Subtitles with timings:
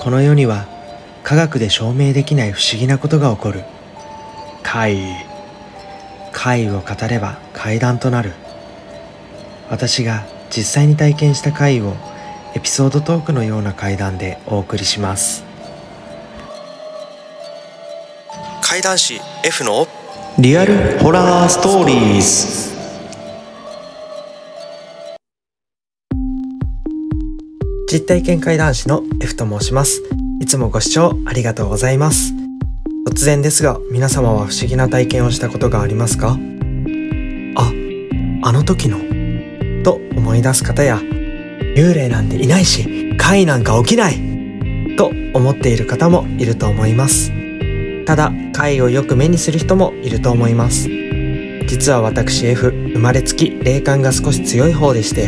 [0.00, 0.66] この世には
[1.22, 3.64] 科学で証明できない不思議なことが起こる。
[4.62, 5.14] 怪異。
[6.32, 8.32] 怪異を語れば怪談となる。
[9.68, 11.96] 私が実際に体験した怪異を
[12.54, 15.44] エピソードトークのような怪談でお送りします。
[18.62, 19.86] 怪談師 F の
[20.38, 22.79] リアルホラーストーリーズ
[27.92, 30.00] 実体験怪談師の F と申します。
[30.40, 32.32] いつもご視聴ありがとうございます。
[33.08, 36.38] 突然ですが皆様は不思議な体験をしたことがありますか？
[37.56, 37.72] あ
[38.44, 39.00] あの時の？
[39.82, 44.94] と思い出す方や幽霊なんていないし怪なんか起きない！
[44.96, 47.32] と思っている方もいると思います。
[48.04, 50.88] ただ怪をよく目にする人もいると思います。
[51.66, 55.26] 実は私 F 生まれつき霊感が少し強い方でして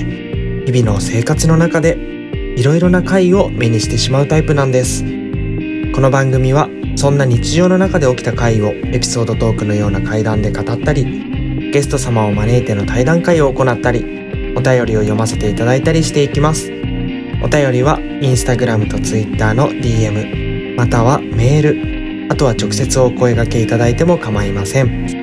[0.64, 2.11] 日々の生活の中で
[2.54, 5.02] いろいろな怪を目にしてしまうタイプなんです。
[5.94, 14.00] この番組はそんな日常の中で起きた怪をエピソードトークのような怪談で語ったりゲスト様を招いての対談会を行ったり
[14.54, 16.70] お便りを読ませていただいたりしていきます。
[17.42, 25.22] お便りはインスタグラムとツイッターの DM またはメールあとは直接お声掛けいただいても構いません。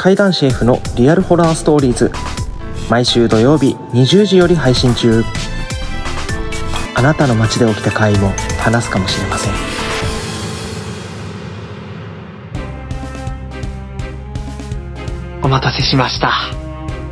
[0.05, 2.11] 怪談シェフのリアルホラーストーリーズ。
[2.91, 5.23] 毎週土曜日20時より配信中。
[6.97, 9.53] あなたの街で起きた怪も話すかもしれません。
[15.43, 16.31] お待たせしました。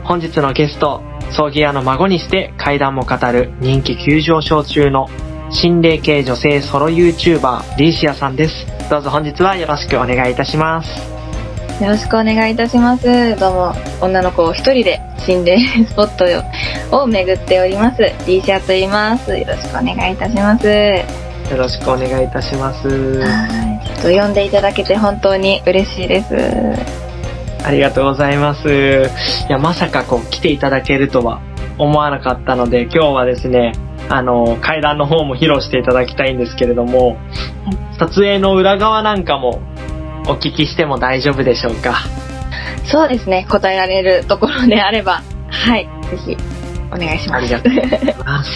[0.05, 1.01] 本日のゲスト
[1.31, 5.09] 葬儀屋の孫にして怪談も語る人気急上昇中の
[5.51, 8.65] 心霊系女性ソロ YouTuber リーシアさんです。
[8.89, 11.13] どうぞ本日はよろしくお願いいたします。
[11.83, 13.35] よろしくお願いいたします。
[13.37, 15.57] どうも、女の子を一人で心霊
[15.87, 16.25] スポット
[16.91, 18.01] を巡っております。
[18.27, 19.35] リーシャと言います。
[19.35, 20.67] よろしくお願いいたします。
[20.67, 22.87] よろしくお願いいたします
[23.19, 23.87] はい。
[23.87, 26.35] ちょっと呼んでいただけて本当に嬉しいです。
[27.65, 29.09] ありがとうございます
[29.47, 31.41] いやまさかこう来ていただけるとは
[31.77, 33.71] 思わなかったので今日はですね
[34.09, 37.17] あの階段の方も披露していただきたいんですけれども
[37.97, 39.61] 撮影の裏側なんかも
[40.27, 41.99] お聞きしても大丈夫でしょうか？
[42.85, 43.45] そうですね。
[43.49, 45.87] 答えられるところであれば、はい。
[46.09, 46.37] ぜひ、
[46.93, 47.37] お願いします。
[47.37, 48.49] ありがとうございます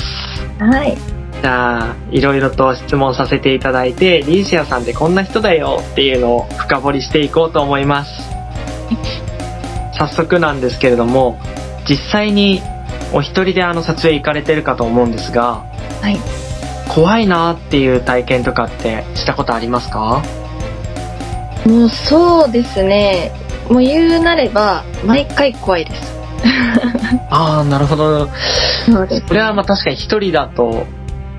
[0.59, 0.98] はい。
[1.42, 8.12] じゃあいろいろと質問させていただいてリーシアさんってこんな人だよっていうのを深掘りしていこうと思います
[9.94, 11.40] 早速なんですけれども
[11.88, 12.62] 実際に
[13.14, 15.64] お一人であの撮影行かれてるかと思うんですが
[16.02, 16.18] はい。
[16.90, 20.24] 怖いなっていう体験とかってしたことありますか？
[21.66, 23.31] もうそうですね。
[23.69, 26.17] もう言うなれば、毎回怖いです。
[27.30, 28.30] ああなるほど
[28.86, 30.86] そうです、これはまあ確かに一人だと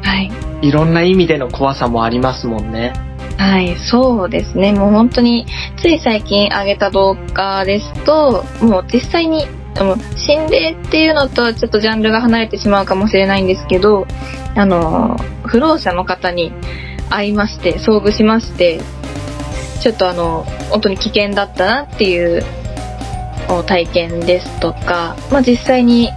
[0.02, 0.30] はい。
[0.62, 2.92] いろんな意味での怖さもありますもんね
[3.38, 4.72] はい、そうですね。
[4.72, 5.46] もう本当に、
[5.80, 9.46] つい最近上げた動画ですと、もう実際に、
[9.78, 14.08] あの心霊っていうのとはちょっとジャンルが離れてしまうかもしれないんですけど、
[14.56, 15.16] あの、
[15.46, 16.52] 不老者の方に
[17.10, 18.80] 会いまして、遭遇しまして、
[19.80, 22.67] ちょっとあの、本当に危険だったなっていうお
[23.66, 26.10] 体験ですとか、まあ実際に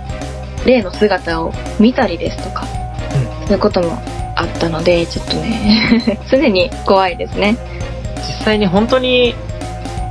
[0.66, 2.66] 霊の姿を見たりですとか、
[3.46, 4.02] そういうことも
[4.36, 7.58] あったので、ちょっとね、 常に怖いですね。
[8.18, 9.36] 実際に本当に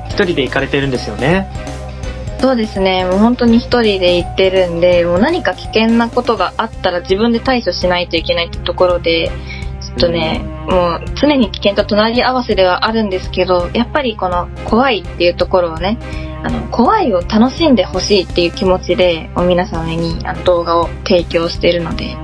[0.08, 1.46] 一人で行かれてるんですよね？
[2.40, 9.30] そうですね、もう本当に一人で行ってるんで、もう何か危険なことがあったら自分で対処しないといけないってところで、
[9.90, 15.98] ちょっとね、もう常に危険と隣り合わせではあるんですけど、やっぱりこの怖いっていうところをね、
[16.42, 22.16] あの、怖いを楽しんでほしいっていう気持ちで、皆様にあの動画を提供しているので、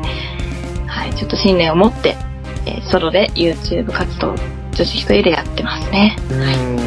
[0.87, 2.17] はい、ちょっと信念を持って、
[2.67, 4.35] えーソロで YouTube 活動、
[4.73, 6.17] 女子一人でやってますね。
[6.31, 6.79] うん。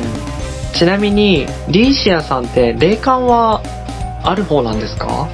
[0.74, 3.62] ちなみに、リーシアさんって霊感は
[4.24, 5.28] ある方なんですか？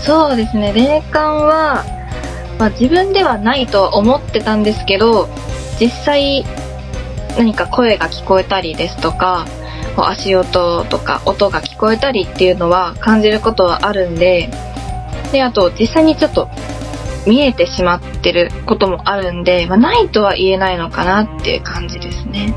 [0.00, 1.84] そうですね、霊感は、
[2.58, 5.28] まあ、自分ではないとは思ってたんですけど、
[5.80, 6.44] 実際
[7.36, 9.46] 何か声が聞こえたりですとか、
[9.96, 14.50] 足音とか音が聞こえたりっていうのは感じることはあるんで、
[15.32, 16.48] で、あと実際にちょっと
[17.26, 22.54] 見えてしまってることもあるんで、まあ、ないとは言えないのかなっていう感じですね。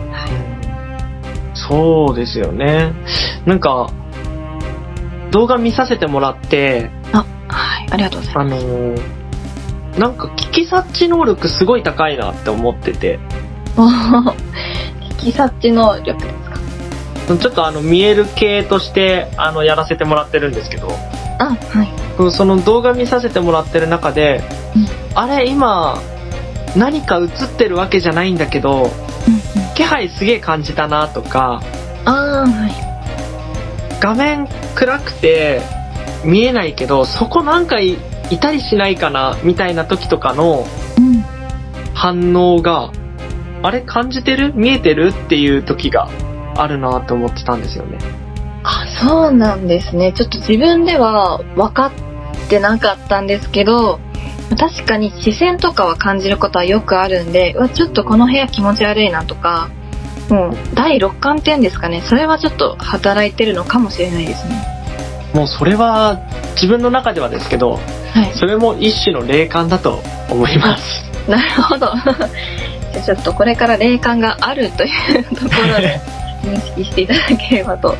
[1.53, 2.93] そうですよね。
[3.45, 3.89] なんか、
[5.31, 9.24] 動画見させてもらって、あ、はい、ありがとうございまあのー
[9.97, 13.19] なんか聞き察知能力すごい高いなって思ってて、
[13.75, 13.79] す。
[13.79, 14.35] 聞
[15.17, 16.35] き察知能力です
[17.27, 17.37] か？
[17.37, 20.89] ちょっとあの見える系としてあのやらせてもらってるんですけど、
[21.39, 22.31] あ、はい。
[22.31, 24.43] その動画見させてもらってる中で、
[24.75, 24.87] うん
[25.17, 25.97] あれ今
[26.75, 28.91] 何か映ってるわけじゃないんだけど、うんうん
[29.75, 31.61] 気配すげえ感じたなとか、
[32.05, 33.99] あー、はい。
[33.99, 35.61] 画面暗くて
[36.23, 37.79] 見えないけど、そこなんか
[38.29, 40.65] いいたりしないかなみたいな時とかの
[40.97, 41.23] うん。
[41.93, 42.91] 反応が、
[43.63, 46.09] あれ感じてる見えてるっていう時が
[46.55, 47.97] あるなと思ってたんですよね。
[48.63, 50.11] あ、そうなんですね。
[50.13, 51.91] ちょっと自分では分かっ
[52.49, 53.99] てなかったんですけど、
[54.59, 59.69] 確かに視線とかは感じることはよくあるんで、うわ、ちょっとこの部屋気持ち悪いなとか、
[60.29, 64.74] もう第六感っていうんですかね、それはちょっと働いてるのかもしれないですね。
[65.35, 66.17] もうそれは
[66.53, 67.79] 自分の中ではですけど、は
[68.33, 68.33] い。
[68.39, 71.29] それも一種の霊感だと思います。
[71.29, 71.87] なるほど。
[72.93, 74.87] じゃあちょっとこれから霊感があるとい
[75.19, 75.99] うところで
[76.41, 77.97] 認識していただければと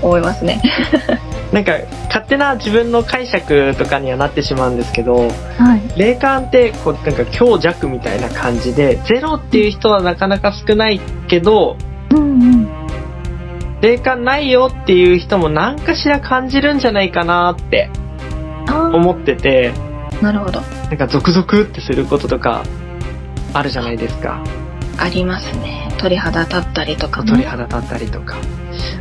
[0.00, 0.62] 思いますね。
[1.50, 1.72] なんか
[2.06, 5.26] 勝手な自分の解釈とかにはなってしまうんですけど、は
[5.96, 5.98] い。
[5.98, 11.76] 霊感ってこうなんか強弱みたいな感じで、ゼロっていう人はなかなか少ないけど、
[12.12, 12.85] うんうん。
[13.80, 17.90] 霊感ないよっていう人も何かしら感じるんじゃないかなって
[18.68, 20.60] あ思ってて、ーなるほど。
[20.60, 22.64] なんかゾクゾクってすることとか
[23.52, 24.42] あるじゃないですか。
[24.98, 25.88] ありますね。
[25.98, 27.28] 鳥肌立ったりとかも。
[27.28, 28.36] 鳥肌立ったりとか。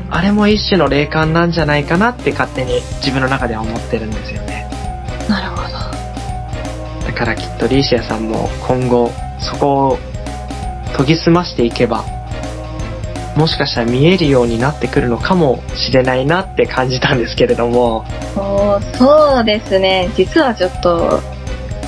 [0.10, 4.70] あれも一種の霊感なんじゃないかなって勝手に自分の中では思ってるんですよね。
[5.30, 7.06] なるほど。
[7.08, 9.98] だからきっとリーシアさんも今後そこを
[10.98, 12.04] 研ぎ澄ましていけば、
[13.36, 18.06] もしかしたら見えるようになってくるのかもしれないなって感じたんですけれども、
[18.98, 20.10] そうですね。
[20.16, 21.20] 実はちょっと、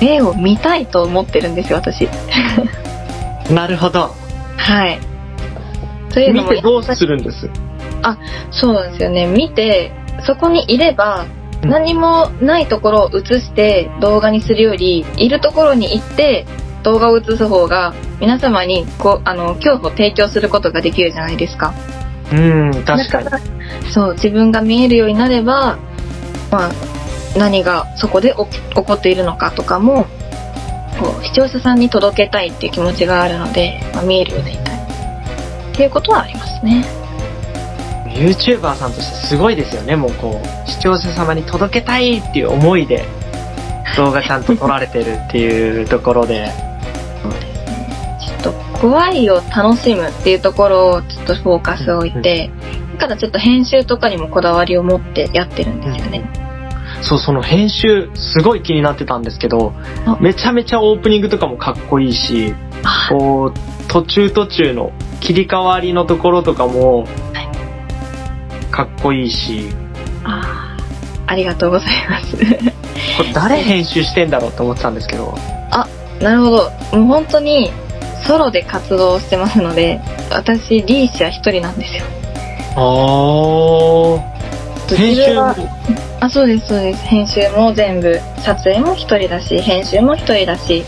[0.00, 2.08] 霊を見たいと思ってるんですよ、私。
[3.50, 4.14] なるほど。
[4.56, 4.98] はい。
[6.12, 7.50] というのも、見てどうするんです？
[8.50, 9.26] そうなんですよね。
[9.26, 9.90] 見て、
[10.26, 16.46] そこにいれば、うん何もないところを映して動画にするより、いるところに行って
[16.88, 21.74] 動画を映す方が、皆様にこう、あの、恐怖を提供することができるじゃないですか。
[22.32, 23.28] うん、確かに
[23.90, 25.78] そう自分が見えるようになれば、
[26.50, 26.72] まあ、
[27.38, 28.34] 何がそこで
[28.74, 30.04] 起こっているのかとかも
[31.00, 34.78] こう視聴者さんに届けたいっていう気持ちがあるので、まあ、見えるようになりたい
[35.72, 36.84] っていうことはありますね
[38.08, 39.94] YouTuber さんとしてすごいですよね。
[39.94, 43.06] もうこう、視聴者様に届けたいっていう思いで
[43.96, 46.50] 動画ちゃんと撮られてるっていうところで、
[48.80, 52.50] 怖いを楽しむっていうところをちょっとフォーカスを置いて、
[52.98, 56.30] だからちょっと編集とかにもこだわりを持ってやってるんですよね、
[57.02, 59.72] そう、その編集、すごい気になってたんですけど
[60.06, 62.54] あ、めちゃめちゃオープニングとかもかっこいいし、
[62.84, 63.08] あ。
[63.10, 67.06] こう、途中途中の切り替わりのところとかも、
[68.70, 69.70] かっこいいし、
[70.24, 70.76] あ
[71.26, 72.36] ありがとうございます。
[72.36, 72.42] こ
[73.24, 75.36] れ誰編集してんだろうって思ってたんですけど、
[76.20, 76.70] なるほど。
[76.98, 77.70] もう本当に
[78.28, 79.98] ソロで活動してますので、
[80.30, 82.04] 私、リーシャ一人なんですよ。
[82.76, 85.54] あー、編集も
[86.20, 87.06] あ、そうです、そうです。
[87.06, 90.84] 編集も全部、撮影も一人だし、編集も一人だし、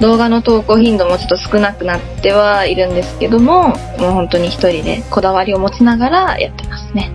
[0.00, 7.12] 動画の投稿頻度もちょっと少なくなってはいるんですけども、もう本当に一人でこだわりを持ちながらやってますね。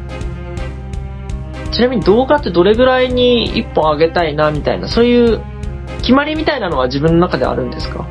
[1.74, 5.39] ちなみに動画ってどれぐらいに1本上げたいなみたいな、そういう
[5.98, 8.08] 決決まりみたいなのは自分の中であるんですか？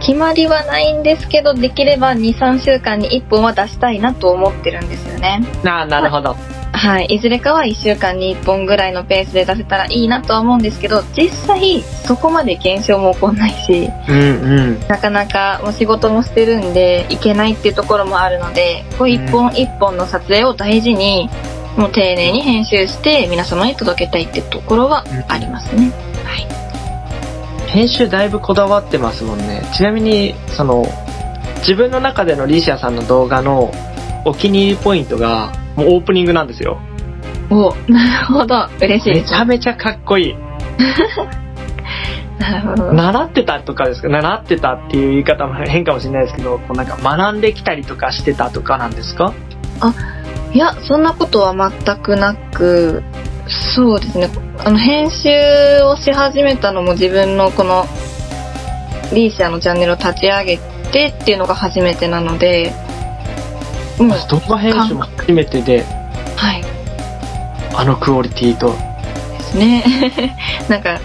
[0.00, 5.40] 決まりはないんですけど、できれば2、3週間に1本は出したいなと思ってるんですよね。
[5.64, 6.36] ああ、なるほど。
[6.72, 7.06] はい。
[7.06, 14.80] いずれかは1週間に1本ぐらいのペースで出せたらいいなとは思うんですけど、実際そこまで検証も起こんないし、うんうん。
[14.86, 21.28] なかなかもう仕事もしてるんで、いけないっていうところもあるので、こう一本一本の撮影を大事に、
[21.76, 25.90] もう丁寧に編集して皆様に届けたいってところはありますね。
[26.24, 26.67] はい。
[27.72, 29.62] 編集だいぶこだわってますもんね。
[29.76, 30.84] ちなみに、その、
[31.58, 33.70] 自分の中でのリシアさんの動画の
[34.24, 36.78] お気に入りポイントが、もうオープニングなんですよ。
[37.50, 38.68] お、なるほど。
[38.80, 39.14] 嬉しい。
[39.14, 40.34] めちゃめちゃかっこいい。
[42.38, 42.92] なるほど。
[42.92, 44.08] 習ってたとかですか？
[44.08, 49.32] 習ってたっていう言い方も変かもしれないですけど、こうなんか学んできたりとかしてたとかなんですか？
[50.52, 53.02] いや、そんなことは全くなく、
[53.74, 54.30] そうですね。
[54.58, 57.86] あの、編集をし始めたのも自分のこの、
[59.12, 60.58] リーシャのチャンネルを立ち上げ
[60.92, 62.72] てっていうのが初めてなので、
[63.98, 65.84] もう、動画編集も初めてで、
[66.36, 66.62] はい。
[67.74, 68.74] あのクオリティと。
[69.38, 69.84] ですね。
[70.68, 70.98] なんか、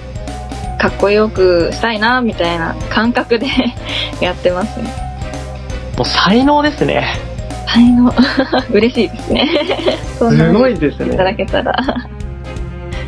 [0.79, 3.47] かっこよくしたいな、みたいな感覚で
[4.19, 4.89] やってますね。
[5.97, 7.32] もう才能ですね。
[7.73, 8.13] 才能、
[8.71, 9.49] 嬉しいですね。
[10.19, 11.35] そんなすごいですいただね。
[11.35, 11.73] けたら。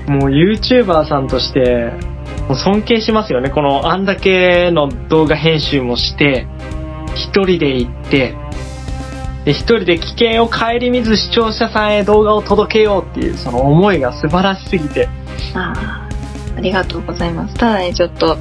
[0.08, 1.94] もう YouTuber さんとして、
[2.48, 3.50] もう尊敬しますよね。
[3.50, 6.48] このあんだけの動画編集もして、
[7.14, 8.36] 一人で行って、
[9.46, 15.08] で、一人で危険を顧みず視聴者さんへ動画を届けようっていうその思いが素晴らしすぎて、
[15.54, 16.05] ああ、
[16.58, 17.54] ありがとうございます。
[17.56, 18.38] ただね、ちょっと、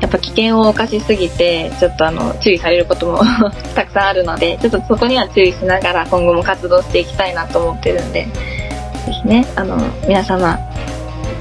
[0.00, 3.20] やっぱ危険を冒しすぎて、ちょっとあの、注意されることも
[3.74, 8.24] たくさんあるので、ちょっとそこには注意しながら今後も活動していきたいなと思ってるんで、
[9.06, 10.58] ぜひね、あの、皆様、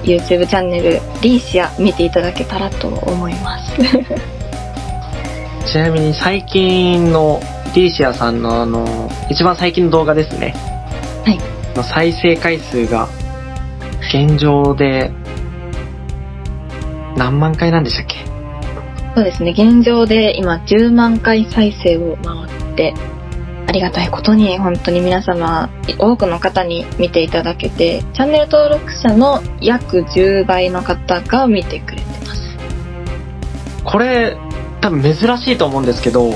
[0.04, 3.76] YouTube チャンネル、リーシア見ていただけたらと思います。
[5.72, 7.42] ちなみに最近の
[7.76, 10.56] リーシアさんのあの、一番最近の動画ですね。
[11.26, 11.40] はい。
[11.76, 13.08] の再生回数が、
[14.10, 15.12] 現状で、
[17.18, 18.16] 何万回なんでしたっけ？
[19.16, 22.94] そうですね、現状で今10万回再生を回って、
[23.68, 32.58] ありがたいことに本当に皆様、多くの方に見ていただけて、チャンネル登録者の約10倍の方が見てくれてます。
[33.84, 34.38] これ、
[34.82, 36.32] 多分珍しいと思うんですけど、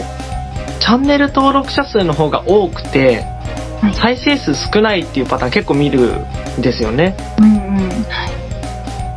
[0.80, 3.22] チャンネル登録者数の方が多くて、
[3.82, 6.24] はい再生数少ないっていうパターン結構見る
[6.60, 7.16] んですよね。
[7.40, 7.90] うんうん。
[8.04, 8.41] はい。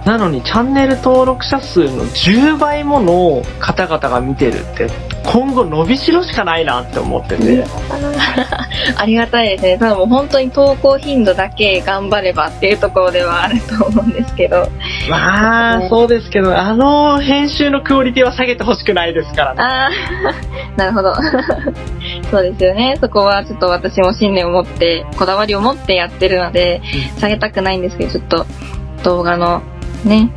[0.05, 4.89] なのにチャンネル登録者数の10倍もの方々が見てるって、
[5.25, 7.65] 今後伸びしろしかないなって思ってて。
[8.97, 9.79] ありがたいですね。
[9.79, 14.69] ただもう本当に投稿頻度だけ頑張ればっていうところではあると思うんですけど。
[15.09, 19.63] まあ、そうですけど、あの編集のクオリティは下げてほしくないですからね。
[19.63, 19.91] ああ、
[20.77, 21.15] なるほど。
[22.31, 22.99] そうですよね。
[23.01, 26.83] そこはちょっと私も信念を持って、こだわりを持ってやってるので、
[27.19, 28.47] 下げたくないんですけど、ちょっと
[29.03, 29.63] 動画の
[30.05, 30.31] ね、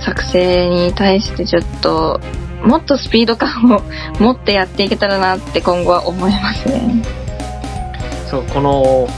[0.00, 2.20] 作成に対してちょっと、
[2.62, 3.82] もっとスピード感を
[4.18, 7.02] 持ってやっていけたらなって今後は思いますね。
[8.30, 9.08] そう、この、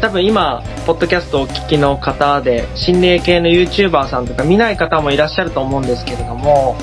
[0.00, 6.76] 多分今、ポッドキャストをお聞きの方で、心霊系の YouTuber さんとか見ない方もいらっしゃると思うんですけれども、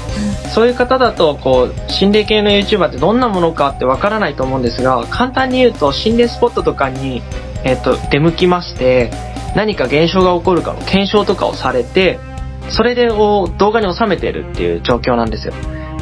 [0.53, 7.23] そういう方だと、こう、心霊系の YouTuber ってどんなものかってわからないと思うんですが、簡単に言うと、心霊スポットとかに、
[7.63, 9.09] えっ、と、出向きまして、
[9.57, 12.19] 何か現象が起こるかの検証とかをされて、
[12.69, 15.53] それでを動画に収めてるっていう状況なんですよ。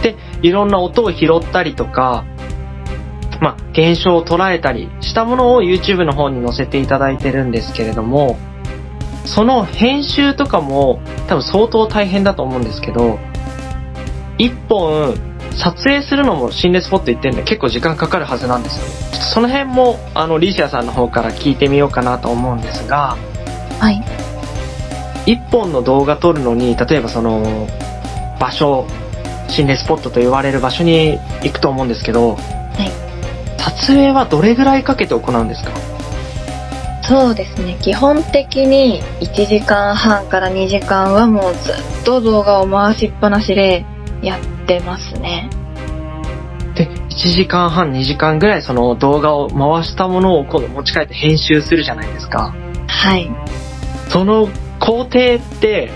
[0.03, 2.25] で、いろんな音を拾ったりとか、
[3.39, 8.37] まあ、現象を捉えたりしたものを YouTube の方に載せていただいてるんですけれども、
[9.23, 13.19] その編集とかも多分相当大変だと思うんですけど、
[14.37, 15.15] 一本
[15.51, 18.91] 撮影するのも心霊スポット行ってるんで結構時間かかるはずなんですよね。
[19.13, 23.15] ちょっとその辺もあのリシアさんの方から聞いてみようかなと思うんですが、
[23.79, 24.03] はい。
[25.25, 27.67] 一本の動画撮るのに、例えばその
[28.39, 28.85] 場所、
[29.47, 32.37] 心霊スポットと言われる場所に行くと思うんですけど、
[33.57, 35.71] 撮影はどれぐらいかけて行うんですか？
[37.03, 37.77] そうですね。
[37.81, 43.85] 基本的に1時間半から2時間はもうずっと動画を回しっぱなしで
[44.21, 45.49] やってますね。
[46.73, 52.55] で、1時間半、2時間ぐらいその動画を回したものを今度持ち帰って編集するじゃないですか。
[52.87, 53.29] はい。
[54.15, 54.47] その
[54.79, 55.91] 工程って、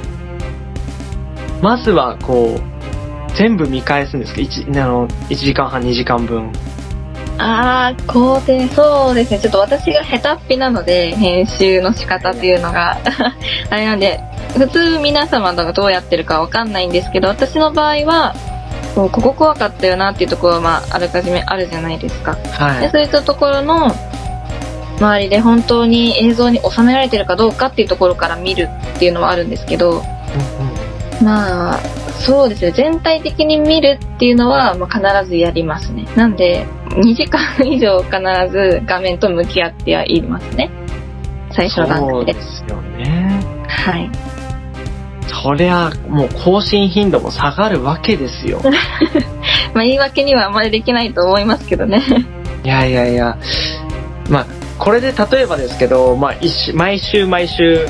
[1.61, 6.51] まずはこう、全部見返すんですか？1, あの1時間半、2時間分。
[7.37, 9.39] あー、工程、そうですね。
[9.39, 12.97] ちょっと私が下手っぴなので、編集の仕方っていうのが、
[13.71, 14.19] あれなんで、
[14.57, 18.35] 普通皆様がどうやってるかわかんないんですけど私の場合は
[18.95, 22.35] ここ怖かったよなっていうところは、まあ、あらかじめあるじゃないですか。
[22.51, 22.81] はい。
[22.81, 23.95] でそういったところの
[24.99, 31.79] 周りで本当に映像に収められてるかどうかっていうところから見るっていうのはあるんですけどうんうんまあ
[32.19, 32.71] そうですね。
[32.71, 36.05] 全体的に見るっていうのは、まあ、必ずやりますね。
[36.15, 38.17] なんで2時間以上必
[38.51, 40.69] ず画面と向き合ってはいますね。
[41.51, 43.43] 最初の段そう階でですよね。
[43.67, 44.11] はい。
[45.27, 48.61] そりゃ、もう更新頻度も下がるわけですよ。
[49.73, 52.03] まあ言い訳にはあまりできないと思いますけどね。
[52.63, 53.37] いやいやいや、
[54.29, 54.45] まあ、
[54.79, 56.35] これで例えばですけど、まあ、
[56.73, 57.85] 毎週毎週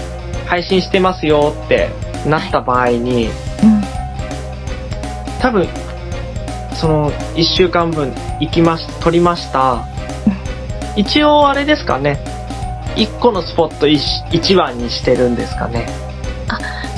[0.48, 1.90] 配信してますよって
[2.26, 3.80] なった場合に、うん
[5.42, 5.68] 多分、
[6.76, 9.86] その、一週間分行きまし、撮りました。
[10.98, 12.20] 一応あれですかね。
[12.98, 14.02] 一個のスポット一
[14.34, 15.88] 一番にしてるんですかね。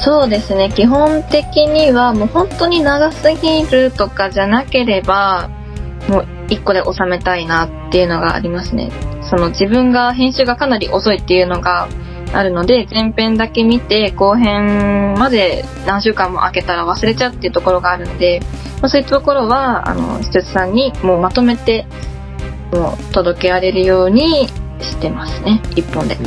[0.04, 5.52] そうですね基本的にはもう本当に長すぎるとかじゃなければ
[6.10, 8.92] もう1個で収めたいなっていうのがありますね。
[9.30, 11.88] その自分が編集がかなり遅いっていうのが
[12.34, 18.42] あるので前編だけ見て後編まで何週間も空けたら忘れちゃうっていうところがあるので、
[18.82, 21.86] まあ、そういうところはあの施設さんにもうまとめて
[22.74, 24.48] もう届けられるように
[24.80, 25.62] してますね。
[25.72, 26.18] 1本で。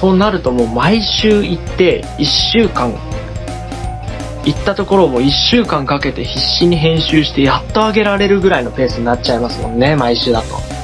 [0.00, 2.92] となるともう毎週行って一週間
[4.46, 10.76] 行ったところをもう一週間かけて必死に編集してやっと上げられるぐらいのペースになっちゃいますもんね毎週だと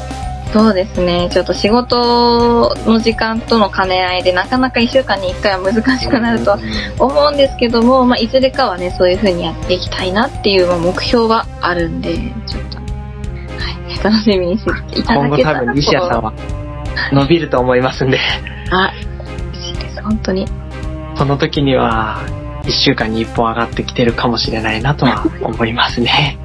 [0.52, 1.31] そうですね。
[1.33, 6.59] ちょっと仕事の時間との兼ね合いでなかなか1週間に1回は難しくなるとは
[6.99, 12.85] 思うんですけども、まあ、いずれかはね、そういう風にやっていきたいなっていうまあ目標はあるんで、ちょっと、は
[13.88, 16.33] い、楽しみにしていた今後だけたら多分西谷さんは
[17.12, 18.19] 伸びると思いますんで
[18.71, 18.92] あ、
[19.54, 20.47] 嬉しいです、本当に。
[21.16, 22.19] その時には
[22.66, 26.38] 一週間に一本上がってきてるかもしれないなとは 思いますね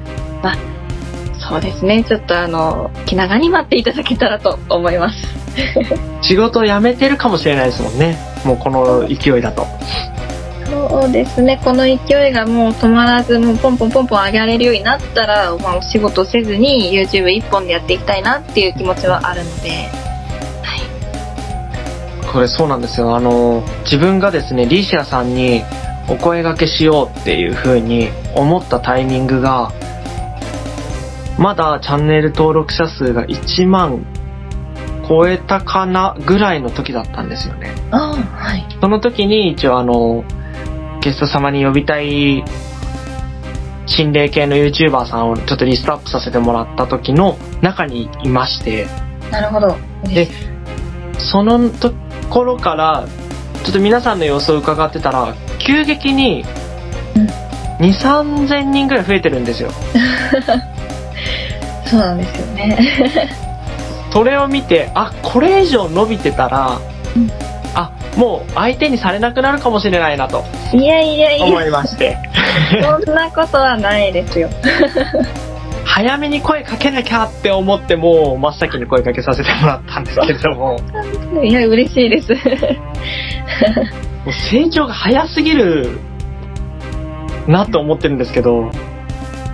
[1.48, 2.04] そうですね。
[2.04, 5.16] ちょっとあの、気長に待っていただけたらと思います。
[6.20, 9.66] 仕事を辞めてるかもしれないですもんねもうこの勢いだと
[10.66, 11.58] そうですね。
[11.64, 22.32] この勢いがもう止まらず、もうポンポンポンポン上げられるようになったら、まあお仕事せずに YouTube 一本でやっていきたいなっていう気持ちはあるので、はい。
[22.32, 23.16] これそうなんですよ。
[23.16, 25.62] あの、自分がですね、リーシアさんに
[26.08, 29.72] お声掛けしようっていう風に思ったタイミングが、
[31.38, 34.04] まだチャンネル登録者数が1万
[35.08, 37.74] 超えたかなぐらいの時だったんですよね。
[37.90, 38.66] ああ、はい。
[38.80, 40.24] その時に一応あの、
[41.00, 42.44] ゲスト様に呼びたい
[43.86, 48.86] 心霊系の YouTuber さんをちょっとリストアップさせてもらった時の中にいまして、
[49.30, 49.76] なるほど。
[50.04, 50.28] で
[51.18, 51.92] そのと
[52.30, 53.06] ころから、
[53.64, 55.34] ちょっと皆さんの様子を伺ってたら、
[55.68, 56.46] 急激に
[57.78, 59.70] うん、2、3000人ぐらい増えてるんですよ。
[61.84, 62.78] そうなんですよね。
[64.10, 66.78] それを見て、あ、これ以上伸びてたら、
[67.14, 67.30] うん
[67.74, 72.16] あ、もう相手にされなくなるかもしれないなといやいやい思いや、まして、
[72.82, 74.48] そんなことはないですよ。
[75.84, 80.78] 早めに声かけなきゃって思って、もう真っ先に声かけさせてもらったんですけれども、
[81.34, 82.28] もいや、嬉しいです。
[84.26, 85.98] う成長が早すぎる
[87.46, 88.70] なと思ってるんですけど、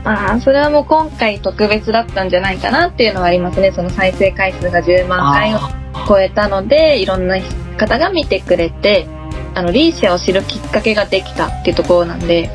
[0.05, 3.73] まあ、それはもう今回特別だったんじゃないかなっていうのはありますね。
[3.73, 7.37] その再生回数が10万回をあ超えたので、いろんな
[7.79, 9.07] 方が見てくれて、
[9.55, 12.51] あの、リーシアを知るきっかけができたっていうところなんで、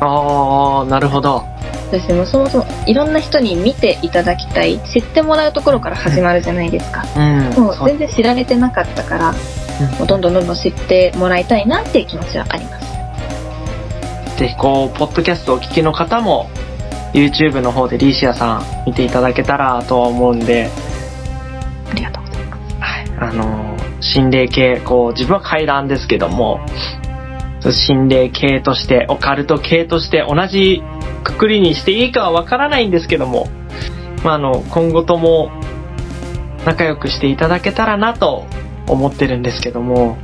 [0.00, 1.44] あー、なるほど。
[1.84, 7.04] そうですね、もうそもそもいろんな人に見ていただきたい、知ってもらうところから始まるじゃないですか。
[7.16, 7.62] うん。
[7.62, 9.34] もう全然知られてなかったから、
[9.98, 14.38] もうどんどんどんどん知ってもらいたいなっていう気持ちはあります。
[14.38, 16.48] ぜひこう、ポッドキャストをお聞きの方も、
[17.12, 20.70] YouTube の方でリーシアさん見ていただけたらとは思うんで、
[21.90, 22.74] ありがとうございます。
[22.80, 26.60] はい、あの、心霊系、こう、自分は階段ですけども、
[27.62, 30.82] 心霊系として、オカルト系として同じ
[31.22, 33.48] くくりにしていいかはわからないんですけども、
[34.24, 35.50] まあ、あの、今後とも
[36.66, 38.46] 仲良くしていただけたらなと
[38.86, 40.16] 思ってるんですけども、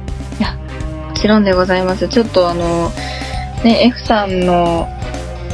[1.09, 2.09] もちろんでございます。
[2.09, 2.91] ちょっとあの、
[3.63, 4.89] ね、F さんの、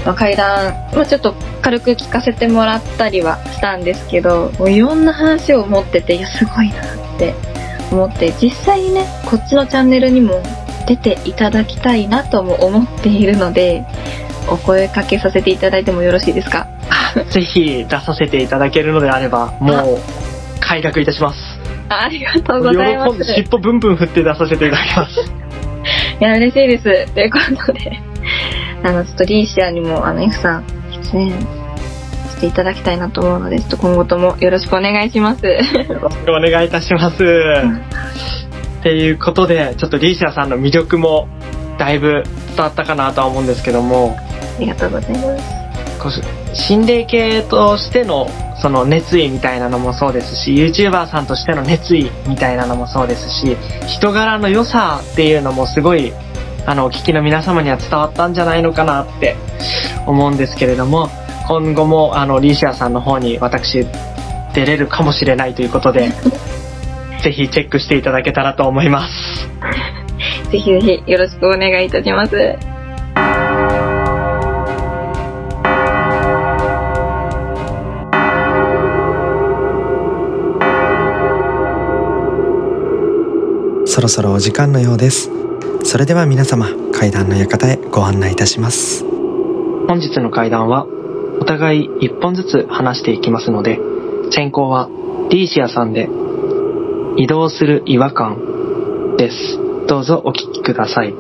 [0.05, 7.35] まあ、階段、まあ、ちょっと軽く聞かせてもらったりはしたんですけど、もういろんな話を持ってて、いや、すごいなって
[7.91, 10.41] 思って、実際にね、こっちのチャンネルにも
[10.87, 13.85] 出ていただきたいなとも思っているので、
[14.49, 16.69] お声かけさせていただいてもよろしいですか？
[17.33, 19.99] ぜひ出させていただけるのであれば、もう、
[20.61, 21.56] 快諾いたします。
[21.89, 23.25] あありがとうございます喜んで。
[23.25, 25.21] 尻尾ブンブン振って出させていただきます。
[26.21, 27.15] いや、嬉しいです。
[27.15, 28.01] ということで、
[28.83, 30.65] あの、ちょっとリーシアにも、あの、F さん、
[31.13, 35.47] 出演していただきたいなと思うので、ちょっと今後ともよろしくお願いします。
[35.47, 35.57] よ
[36.01, 37.25] ろしくお願いいたします。
[38.81, 41.29] っていうことで、ちょっとリーシアさんの魅力も
[41.79, 42.25] だいぶ
[42.57, 45.37] 伝わったかなとは思うんですけども、ありがとうございま
[46.11, 46.46] す。
[46.57, 48.29] 心霊系としての
[48.61, 56.13] その熱意みたいなのもそうですし YouTuber さんとしての熱意みたいなのもそうですし人柄の良さっていうのもすごい
[56.67, 59.37] あのお聞きの皆様には伝わったんじゃないのかなって
[60.07, 61.09] 思うんですけれども
[61.47, 63.87] 今後もあのリーシアさんの方に私
[64.55, 66.09] 出れるかもしれないということで
[67.23, 69.15] ぜひチェックしていただけたらと思います
[70.51, 72.76] ぜひぜひよろしくお願いいたします。
[83.97, 85.31] そろそろお時間のようです。
[85.83, 89.03] それでは皆様階段の館へご案内いたします。
[89.89, 90.87] 本日の会談は
[91.41, 93.79] お互い一本ずつ話していきますので
[94.33, 94.91] 先行は
[95.31, 96.11] リーシアさんで
[97.17, 99.57] 移動する違和感です。
[99.89, 101.15] どうぞお聞きください。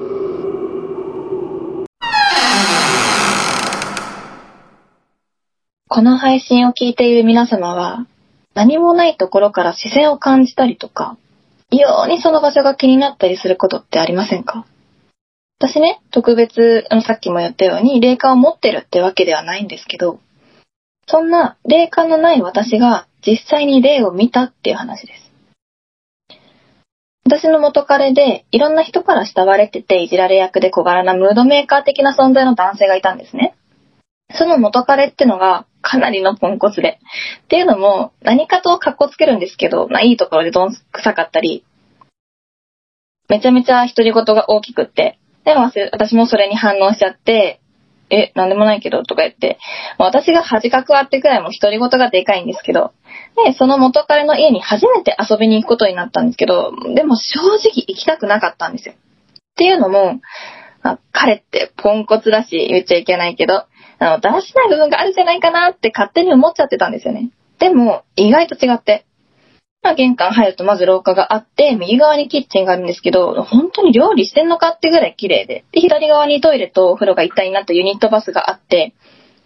[5.88, 8.06] この配信を聞いている皆様は、
[8.52, 11.16] 何もないところから視線を感じたりとか、
[11.70, 14.66] 異様にその場所が気になったりすることってありませんか？
[15.59, 20.20] 私ね、特別、あのさっきも言ったように、霊感を持ってるってわけではないんですけど、
[21.09, 25.33] そんな霊感のない私が実際に霊を見たっていう話です。
[27.24, 33.57] 私の元彼で、いろんな人から慕われてていじられ役で小柄なムードメーカー的な存在の男性がいたんですね。
[34.35, 36.99] その元彼ってのがかなりのポンコツで。
[37.44, 41.64] っていうのも、何かと格好つけるんですけど、まあいいところでどんくさかったり、
[43.29, 47.61] めちゃめちゃ独り言が大きくって、でも私もそれに反応しちゃって、
[48.11, 49.59] え、なんでもないけど、とか言って、
[49.99, 52.92] 私が恥かくあってくらいも独り言がでかいんですけど、
[53.44, 58.94] で、その元彼の家に初めて遊びに行くことになったんですけど、でも正直行きたくなかったんですよ。
[58.94, 58.96] っ
[59.57, 60.20] ていうのも、
[60.83, 63.66] まあ彼ってポンコツだし、言っちゃいけないけど、
[63.98, 67.30] あの、だらしない部分があるじゃないかなって勝手に思っちゃってたんですよね。
[67.59, 69.06] でも、意外と違って。
[69.82, 75.64] まあ、玄関入るとまず廊下があって、右側にキッチンがあるんですけど、本当に料理してんのかってぐらい綺麗で。
[75.72, 78.94] で、左側にトイレとお風呂が一体になったユニットバスがあって、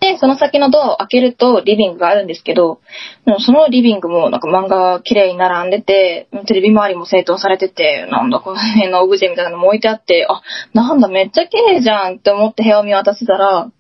[0.00, 2.80] で、その先のドアを開けるとリビングがあるんですけど、
[3.26, 10.40] でもそのリビングもなんか漫画が綺麗に並んでて、テレビ周りも整頓されてて、なんだこの辺のオブジェみたいなのも置いてあって、あ、
[10.72, 13.70] なんだめっちゃ綺麗じゃんって思って部屋を見渡してたら、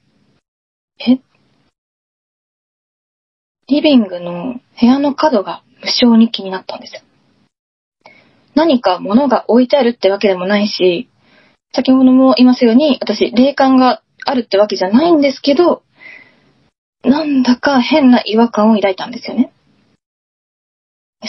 [1.06, 1.18] え？
[3.68, 7.04] リビングの部屋の角が無性に気になったんです。
[8.54, 11.08] 何か物が置いてあるってわけでもないし、
[11.72, 15.82] 先ほども言いますように、私、霊感があるってわけじゃないんですけど、
[17.04, 19.52] なんだか変な違和感を抱いたんですよね。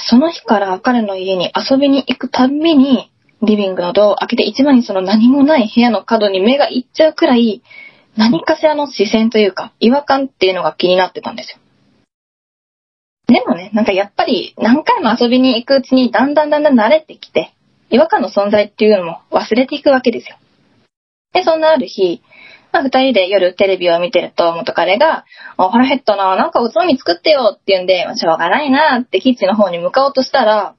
[0.09, 3.11] その日から彼の家に遊びに行くたびに、
[3.43, 7.61] リビングのドアを開けて一番にその何もない部屋の角に目がいっちゃうくらい、
[8.17, 11.59] 何かしらの視線というか、違和感っていうのが気になってたんですよ。
[13.27, 17.53] でもね、なんかやっぱり何回も遊びに行くうちにだんだんだんだん慣れてきて、
[17.89, 20.37] 違和感の存在っていうのも忘れていくわけですよ。
[21.33, 22.21] で、そんなある日、
[22.73, 25.25] まあ、二人で夜テレビを見てると元彼が、
[25.57, 30.75] あ、腹減ったな、なんかおつまみ作ってよって言うんで、まあしょうがないなってキッチンの方に向かおうとしたら、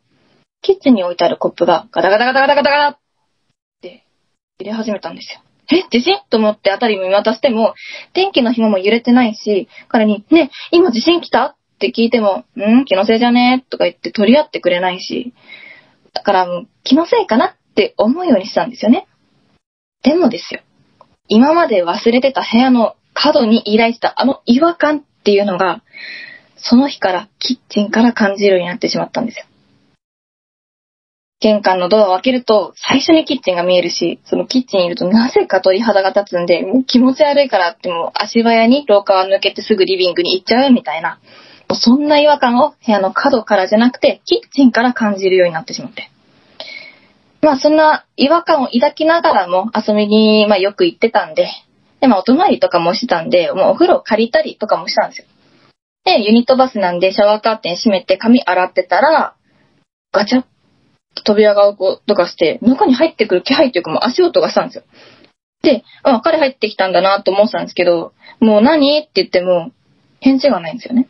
[0.62, 3.00] キッチンに置いてあるコップがガタガタガタガタガタガタっ
[3.82, 4.04] て
[4.58, 5.40] 入れ始めたんですよ。
[5.78, 7.74] え地震と思ってあたり見渡しても、
[8.14, 11.44] 電気の紐も揺れてないし、彼に、ね、今地震来た？
[11.44, 12.84] って聞いても、ん？
[12.84, 13.64] 気のせいじゃね？
[13.68, 15.34] とか言って取り合ってくれないし、
[16.14, 17.46] だからもう気のせいかな？
[17.46, 19.08] って思うようにしたんですよね。
[20.02, 20.60] でもですよ。
[21.28, 25.82] 今まで忘れてた部屋の角に依頼したあの違和感っていうのが、
[26.56, 29.46] その日からキッチンから感じるようになってしまったんですよ。
[31.42, 41.18] 玄関のドアを開けると最初にキッチンが見えるし、そのキッチンにいるとなぜか鳥肌が立つんで、もう気持ち悪いからってもう足早に廊下を抜けてすぐリビングに行っちゃうみたいな、
[41.68, 46.10] もうそんな違和感を部屋の角からじゃなくてキッチンから感じるようになってしまって。
[47.40, 51.48] まあそんな違和感を抱きながらも遊びにまあよく行ってたんで、
[52.00, 55.26] でまあお泊まりとかもしてたんで、もうお風呂借りたりとかもしたんですよ。
[56.04, 59.34] で、ユニットバスなんでシャワーカーテン閉めて髪洗ってたら、
[60.12, 60.44] ガチャッ
[61.24, 64.84] 扉が音がして、中に入ってくる気配というかもう足音がしたんですよ。
[65.62, 69.70] で、あ、彼入ってきたんだなと思ってたんですけど、もう何って言っても、
[70.20, 71.08] 返事がないんですよね。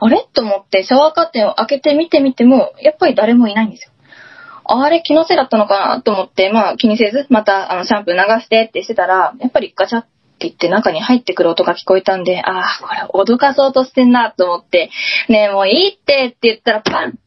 [0.00, 0.28] あれ？
[0.32, 3.92] と思ってシャワーカーテンを開けて見てみても、やっぱり誰もいないんですよ。
[4.64, 10.08] あれ気のせいだったのかなと思って、まあ気にせず、またあのシャンプー流してってしてたら、やっぱりガチャって
[10.40, 14.90] 言って中に入ってくる音が聞こえたんで、ああ、これ脅かそうとしてんなと思って、
[15.28, 17.18] ねえもういいってって言ったらバン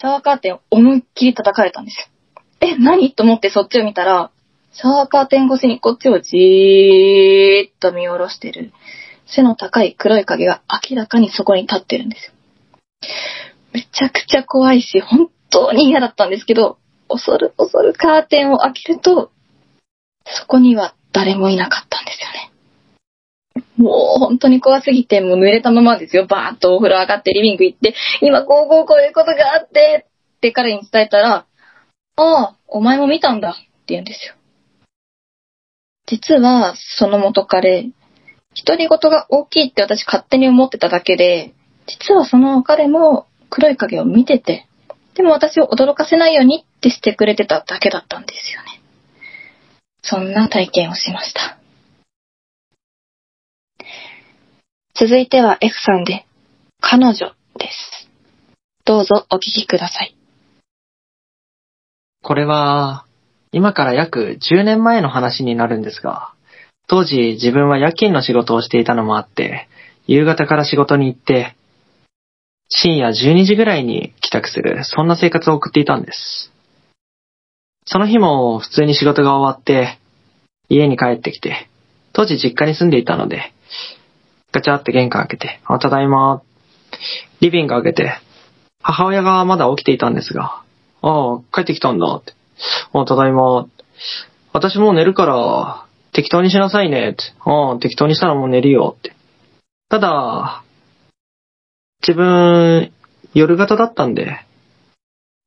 [0.00, 2.06] シャワーカーテンを思いっきり叩かれたんですよ。
[2.62, 3.12] え、何？
[3.12, 4.30] と思ってそっちを見たら、
[4.72, 8.72] シャワーカーテン越しにこっちをじーっと見下ろしてる、
[9.26, 12.32] 背の高い黒い影が明らかにそこに立ってるんですよ。
[13.74, 16.78] めちゃくちゃ怖いし、本当に嫌だったんですけど、
[17.10, 19.30] 恐る恐るカーテンを開けると、
[20.24, 22.29] そこには誰もいなかったんですよ。
[23.76, 26.26] もう本当に怖すぎて、もう濡れたままですよ。
[26.26, 31.46] バーッとお風呂上がってリビング行って、今こうこうこういうことがあって、って彼に伝えたら、あ
[32.16, 34.34] あ、お前も見たんだって言うんですよ。
[36.06, 37.90] 実は、その元彼、
[38.66, 41.54] 独り言が大きいって私勝手に思ってただけで、
[41.86, 44.66] 実はその彼も黒い影を見てて、
[45.14, 48.80] でも私を驚かせないようにってしてくれてただけだったんですよね。
[50.02, 51.59] そんな体験をしました。
[55.00, 56.26] 続いては F さんで、
[56.82, 58.10] 彼女です。
[58.84, 60.14] どうぞお聞きください。
[62.22, 63.06] これは、
[63.50, 66.34] 今から約10年前の話になるんですが、
[66.86, 69.70] 当時自分は夜勤の仕事をしていたのもあって、
[70.06, 71.56] 夕方から仕事に行って、
[72.68, 76.52] 深夜12時ぐらいに帰宅する、そんな生活を送っていたんです。
[77.86, 79.98] その日も普通に仕事が終わって、
[80.68, 81.70] 家に帰ってきて、
[82.12, 83.54] 当時実家に住んでいたので、
[84.52, 86.42] ガチャって玄関開けて、あ、ただいま。
[87.40, 88.14] リビング開けて、
[88.82, 90.62] 母親がまだ起きていたんですが、
[91.02, 92.34] ああ、帰ってきたんだって。
[92.92, 93.66] あ、ただいま。
[94.52, 97.16] 私もう寝るから、適当にしなさいね。
[97.44, 99.14] ああ、適当にしたらもう寝るよって。
[99.88, 100.64] ただ、
[102.02, 102.92] 自分、
[103.34, 104.40] 夜型だったんで、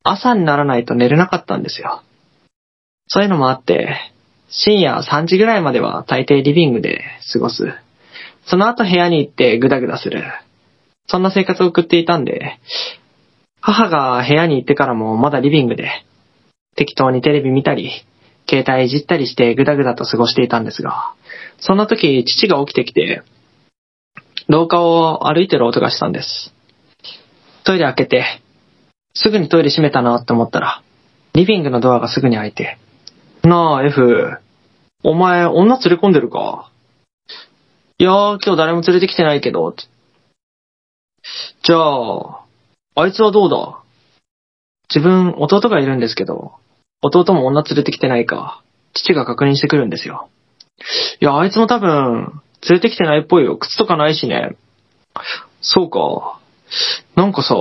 [0.03, 2.01] 朝にならないと寝れなかったんですよ。
[3.07, 3.97] そういうのもあって、
[4.49, 7.73] 深夜3時ぐらいまでは大抵リビングで過ごす。
[8.45, 10.23] その後部屋に行ってグダグダする。
[11.07, 12.59] そんな生活を送っていたんで、
[13.61, 15.89] 母が部屋に行ってからもまだリビングで
[16.75, 17.91] 適当にテレビ見たり、
[18.49, 21.13] 携帯いじったりしてグダグダと過ごしていたんですが、
[21.59, 23.21] そんな時父が起きてきて、
[24.49, 26.53] 廊下を歩いてる音がしたんです。
[27.63, 28.25] トイレ開けて、
[29.13, 30.83] すぐにトイレ閉めたなって思ったら、
[31.33, 32.77] リビングのドアがすぐに開いて、
[33.43, 34.39] なあ、F、
[35.03, 36.69] お前女連れ込んでるか？
[37.99, 39.75] いやー、今日誰も連れてきてないけど、
[41.63, 42.43] じゃあ、
[42.95, 43.79] あいつはどうだ？
[44.93, 46.53] 自分、弟がいるんですけど、
[47.01, 48.61] 弟も女連れてきてないか、
[48.93, 50.29] 父が確認してくるんですよ。
[51.21, 53.57] いや、あいつも多分、連れてきてないっぽいよ。
[53.57, 54.55] 靴とかないしね。
[55.61, 56.39] そうか。
[57.15, 57.55] なんかさ、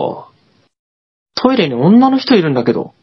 [1.34, 2.94] トイレに女の人いるんだけど。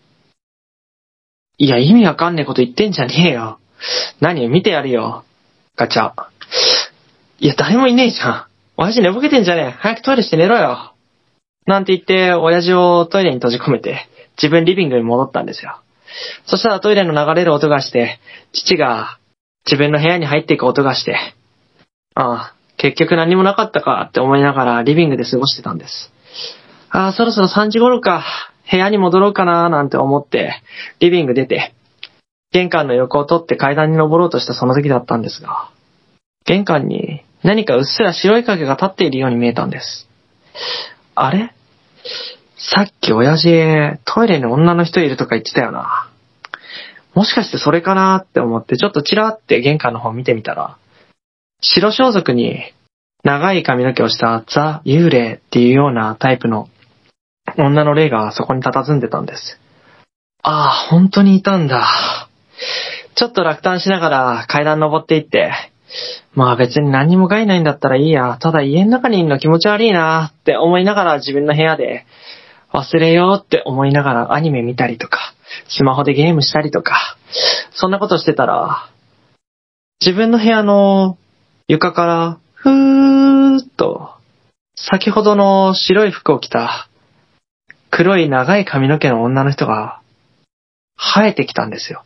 [1.58, 3.60] いや、意味わかんねえこと言ってんじゃねえよ。
[4.20, 4.48] 何？
[4.48, 5.24] 見てやるよ。
[5.76, 6.14] ガチャ。
[7.42, 8.46] いや、誰もいねえじゃん。
[8.76, 9.72] 親父寝ぼけてんじゃねえ。
[9.72, 10.94] 早くトイレして寝ろよ。
[11.66, 15.80] なんて言って、親父をトイレに閉じ込めて、自分リビングに戻ったんですよ。
[16.46, 18.20] そしたらトイレの流れる音がして、
[18.52, 19.20] 父が
[19.66, 21.16] 自分の部屋に入っていく音がして、
[22.16, 26.12] ああ、結局何もなかったかって思いながらリビングで過ごしてたんです。
[26.90, 28.26] ああ、そろそろ3時頃か、
[28.70, 30.62] 部屋に戻ろうかななんて思って、
[31.00, 31.74] リビング出て、
[32.52, 35.70] 玄関の横を取って階段に登ろうとしたその時だったんですが、
[36.46, 40.08] 玄関に何かうっすら白い影が立っているように見えたんです。
[41.16, 41.54] あれ？
[42.58, 43.48] さっき親父、
[44.06, 46.10] トイレに女の人いるとか言ってたよな。
[47.16, 50.78] もしかしてそれかなって思って、ちょっとチラって玄関の方見てみたら、
[51.62, 52.74] 白装束に
[53.24, 56.70] 長い髪の毛をしたザ・幽霊っていうようなタイプの
[57.58, 59.60] 女の霊がそこに佇んでたんです。
[60.44, 62.30] ああ、本当にいたんだ。
[63.16, 65.52] ちょっと落胆しながら階段登っていって、
[66.34, 68.38] まあ別に何にも害ないんだったらいいや。
[68.40, 72.06] ただ家の中にいるの気持ち悪いなって思いながら自分の部屋で
[72.72, 75.34] 忘れようって思いながらアニメ見たりとか、
[75.68, 77.18] スマホでゲームしたりとか、
[77.74, 78.90] そんなことしてたら、
[80.02, 81.18] 自分の部屋の
[81.68, 84.12] 床から、ふーっと、
[84.76, 86.88] 先ほどの白い服を着た
[87.90, 90.00] 黒い長い髪の毛の女の人が
[90.96, 92.04] 生えてきたんですよ。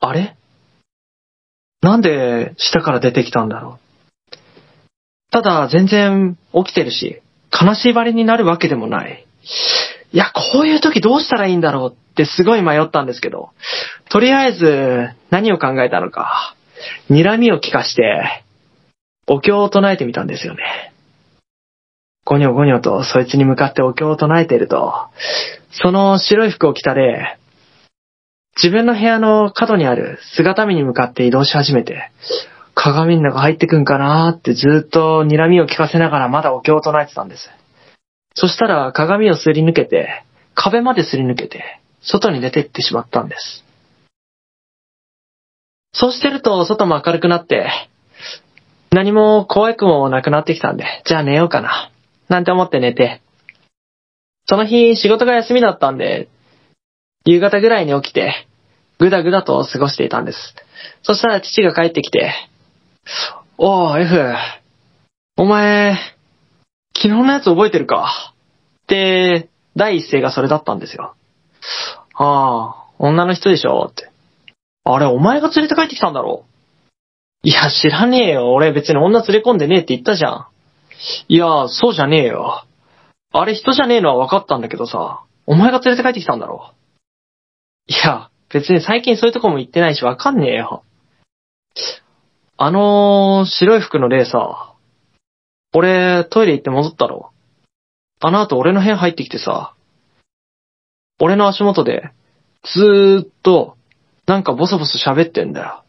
[0.00, 0.37] あれ？
[1.80, 3.78] なんで下から出てきたんだろ
[4.32, 4.36] う。
[5.30, 7.20] ただ全然起きてるし、
[7.52, 9.26] 悲しいばりになるわけでもない。
[10.12, 13.50] いや、こういう時どうしたらいいんだろうってすごい迷ったんですけど、
[14.10, 16.54] とりあえず何を考えたのか、
[17.10, 18.44] 睨みを聞かして、
[19.26, 20.92] お経を唱えてみたんですよね。
[22.24, 24.94] ゴニョゴニョとそいつに向かってお経を唱えていると、
[25.70, 27.38] その白い服を着た霊、
[28.60, 32.10] 自分の部屋の角にある姿見に向かって移動し始めて、
[32.74, 37.48] 鏡の中入ってくんかなーってずーっと睨みを聞かせながらまだお経を唱えてたんです。
[38.34, 43.64] そしたら鏡をすり抜けて、壁まですり抜けて、外に出て行ってしまったんです。
[45.92, 47.70] そうしてると外も明るくなって、
[48.90, 51.92] 何も怖くもなくなってきたんで、じゃあ寝ようかな。
[52.28, 53.22] なんて思って寝て。
[54.46, 56.28] その日仕事が休みだったんで、
[57.24, 58.47] 夕方ぐらいに起きて、
[58.98, 60.54] ぐだぐだと過ごしていたんです。
[61.02, 62.32] そしたら父が帰ってきて、
[63.56, 64.34] おー、F、
[65.36, 65.96] お前、
[66.96, 68.34] 昨日のやつ覚えてるか？
[68.82, 71.14] って、第一声がそれだったんですよ。
[72.14, 74.10] ああ、女の人でしょって。
[74.84, 76.44] あれ、お前が連れて帰ってきたんだろ？
[77.44, 78.52] いや、知らねえよ。
[78.52, 80.46] 俺別に女連れ込んでねえって言ったじゃん。
[81.28, 82.64] いや、そうじゃねえよ。
[83.30, 86.72] あれ人じゃねえのは分かったんだけどさ、お前が連れて帰ってきたんだろ？
[87.86, 90.84] いや、別に最近そういうとこも行ってないし分かんねえよ。
[92.56, 94.74] あのー、白い服の霊さ、
[95.74, 97.30] 俺トイレ行って戻ったろ。
[98.20, 99.74] あの後俺の部屋入ってきてさ、
[101.20, 102.10] 俺の足元で、
[102.64, 103.76] ずーっと、
[104.26, 105.84] なんかボソボソ喋ってんだよ。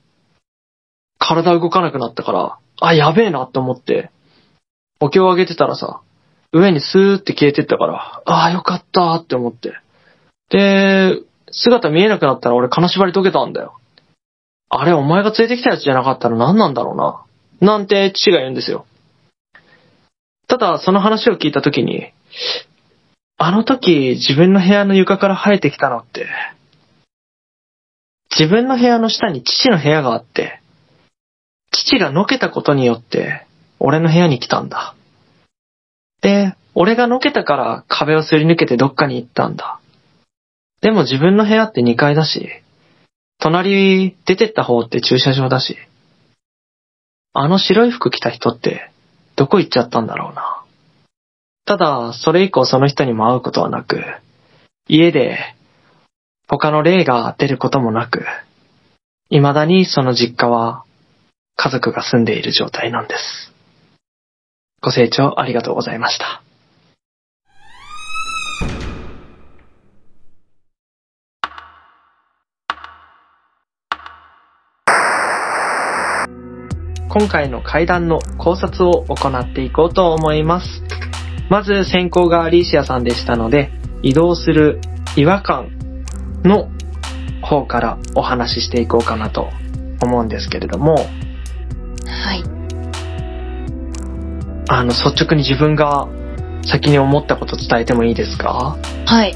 [1.17, 4.11] 体動かなくなったから、あ、やべえなって思って、
[4.99, 6.01] お経をあげてたらさ、
[6.51, 9.73] 上にスーって消えてったから、ああ、よかったって思って。
[10.49, 13.79] で、姿見えなくなったら俺金縛り解けたんだよ。
[14.69, 17.25] あれ、お前が連れてきたやつじゃなかったら何なんだろうな。
[17.61, 18.85] なんて父が言うんですよ。
[20.47, 22.11] ただ、その話を聞いたときに、
[23.37, 26.27] あの時自分の部屋の床から生えてきたのって、
[28.37, 30.61] 自分の部屋の下に父の部屋があって、
[31.71, 33.45] 父がのけたことによって、
[33.79, 34.95] 俺の部屋に来たんだ。
[36.21, 39.79] で、俺がのけたから壁をすり抜けてどっかに行ったんだ。
[40.81, 42.49] でも自分の部屋って2階だし、
[43.39, 45.77] 隣出てった方って駐車場だし、
[47.33, 48.91] あの白い服着た人って
[49.35, 50.63] どこ行っちゃったんだろうな。
[51.65, 54.03] ただ、それ以降その人にも会うことはなく、
[54.87, 55.37] 家で
[56.47, 58.25] 他の霊が出ることもなく、
[59.29, 60.83] 未だにその実家は
[61.55, 63.53] 家族が住んでいる状態なんです。
[64.81, 66.41] ご清聴ありがとうございました。
[77.09, 80.67] 今回の階段の考察を行っていこうと思います。
[81.49, 83.71] まず先行がアリーシアさんでしたので、
[84.03, 84.79] 移動する
[85.15, 85.71] 違和感
[86.43, 86.69] の
[87.41, 89.49] 方からお話ししていこうかなと
[90.03, 91.01] 思うんですけれども、は
[92.35, 92.43] い。
[94.69, 96.07] あの、率直に自分が
[96.63, 98.77] 先に思ったこと伝えてもいいですか？
[99.07, 99.33] はい。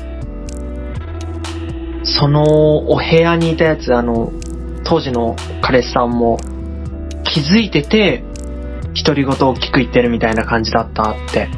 [2.03, 2.43] その
[2.91, 4.31] お部屋にいたやつ、あの、
[4.83, 6.37] 当時の彼氏さんも
[7.33, 8.23] 気づいてて、
[9.03, 11.49] 独り言を大きく言ってるみたいな感じだったって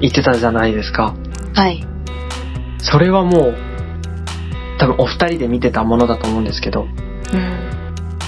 [0.00, 1.14] 言ってたじゃないですか。
[1.54, 1.86] はい。
[2.78, 3.56] それはもう、
[4.80, 6.88] 多分お二人で見てたものだと思うんですけど、うん。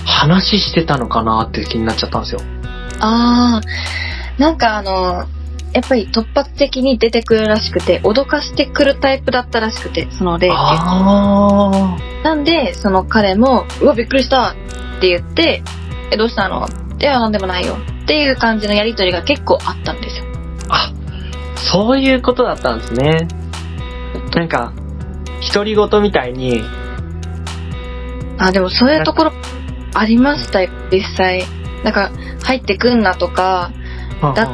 [0.06, 2.40] 話してたのかなって気になっちゃったんですよ。
[3.00, 5.26] あー、なんかあの、
[5.72, 10.56] やっぱり突発的に出てくるらしくて、脅かしてくるタイプだったらしくて、その霊って。
[10.56, 15.64] あなんで、その彼も、うわ、びっくりしたって言って、
[16.10, 16.68] え、どうしたの？
[17.00, 17.76] いや、なんでもないよ。
[18.04, 20.24] っていう感じのやりとりが結構あったんですよ。
[20.68, 20.92] あ、
[21.56, 23.28] そういうことだったんですね。
[24.34, 24.72] なんか、
[25.52, 26.62] 独り言みたいに、
[28.38, 29.32] あ、でもそういうところ
[29.94, 31.44] ありましたよ、実際。
[31.84, 32.10] なんか、
[32.42, 33.70] 入ってくんなとか、
[34.20, 34.46] だ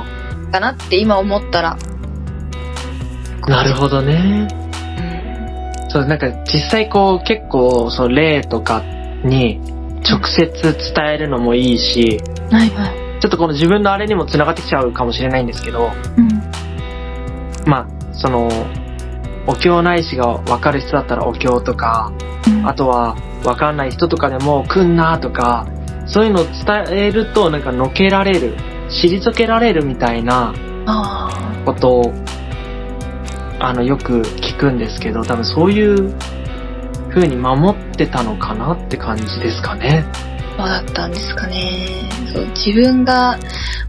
[0.53, 1.77] かなって今思ったら。
[3.47, 4.49] なるほどね。
[5.83, 5.91] うん。
[5.91, 8.83] そう、なんか実際こう結構、その例とか
[9.25, 9.61] に
[10.09, 10.47] 直接
[10.95, 13.21] 伝えるのもいいし、はいはい。
[13.21, 16.29] ちょっとこの自分のあれにも繋がってきちゃうかもしれないんですけど、うん。
[17.67, 18.49] まあ、その、
[19.47, 22.13] お経ないしがわかる人だったらお経とか、
[22.65, 25.67] あとはわかんない人とかでも来んなとか、
[26.07, 28.57] そういうのを伝えるとなんかのけられる、
[28.89, 30.55] 退けられるみたいな
[30.87, 32.13] あことを、
[33.59, 36.15] あの、よく聞くんですけど、多分そういう
[37.11, 40.05] 風に守ってたのかなって感じですかね。
[40.59, 42.11] あ、そうだったんですかね。
[42.33, 43.39] そう、自分が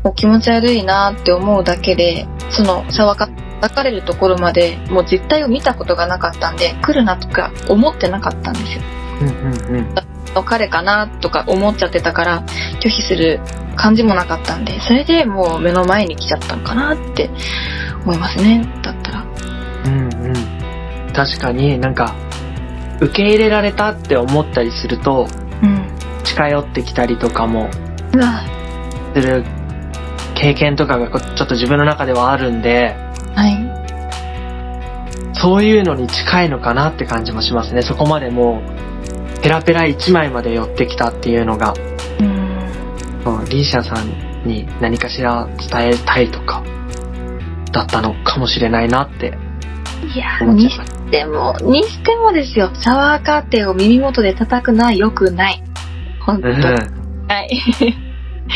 [0.04, 3.30] もう気持ち悪いなって思うだけで、その、さわか、
[3.62, 8.82] 抱かれるところまでもう実態を見たことがなかったんで、来るなとか思ってなかったんですよ。
[9.22, 9.96] うんうんうん。
[10.34, 12.46] の彼かなとか思っちゃってたから
[12.82, 13.40] 拒否する
[13.76, 17.30] 感じもなかったんでそれでもう目の前に来ちゃったのかなって
[18.06, 19.26] 思いますねだったら
[19.86, 20.34] うんうん。
[21.14, 22.16] 確かになんか、
[23.02, 25.28] 受け入れられたって思ったりすると、
[25.64, 25.88] うん。
[26.24, 27.70] 近寄ってきたりとかも
[29.14, 29.44] する
[30.36, 32.96] 経験とかがちょっと自分の中ではあるんで、
[33.36, 33.72] はい。
[35.34, 37.82] そういうのに近いのかなって感じもしますね。
[37.82, 41.74] そこまでもう、ペラペラ1枚まで寄ってきたっていうのが、
[42.20, 42.26] うん。
[43.26, 46.64] うんリーシャさんに何かしら伝えたいとか、
[47.72, 49.38] だったのかもしれないなって
[50.42, 51.01] 思っちゃいました。
[51.12, 55.64] てもにしてもですよシャワーカーテンを耳元で叩くのは良くない
[56.26, 56.56] 本当、うん。
[56.56, 57.50] はい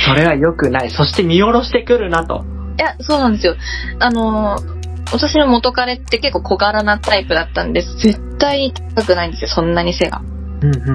[0.08, 0.91] それは良くない。
[0.91, 2.43] そして見下ろしてくるなと。
[2.78, 3.56] いや、そうなんですよ。
[3.99, 4.76] あのー
[5.12, 7.95] 私の元彼って結構小柄なタイプだったんです。
[7.97, 10.20] 絶対に高くないんですよ、そんなに背が。
[10.62, 10.89] うんうん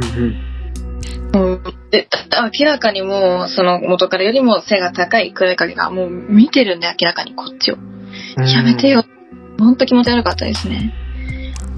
[1.32, 1.40] うん。
[1.40, 7.76] もう、で、だ明らかにもう、その元彼よりも背が高い暗い影がもう見てるんで、明らかにこっちを。
[8.36, 9.04] やめてよ。
[9.60, 10.92] ほんと気持ち悪かったですね。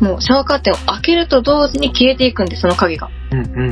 [0.03, 3.09] もう、シャワーカーテンを開けると同時に消えていくんで、その影が。
[3.31, 3.71] うんうん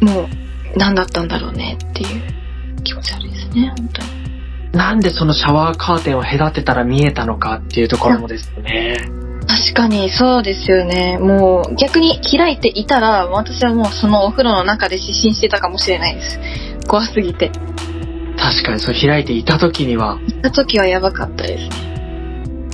[0.00, 0.08] うん。
[0.08, 0.28] もう、
[0.76, 4.22] 何だったんだろうねっていう気持ち悪いですね、本当に。
[4.72, 8.96] なんでそのシャワーカーテンを隔てたら見えたのかっていうところもですよね。
[9.46, 11.18] 確かにそうですよね。
[11.18, 16.38] もう逆に開いていたら私はもうそのお風呂の中で失神してたかもしれないです。
[16.88, 17.50] 怖すぎて。
[18.38, 21.91] 確かにそう開いていた時には行った時はやばかったですね。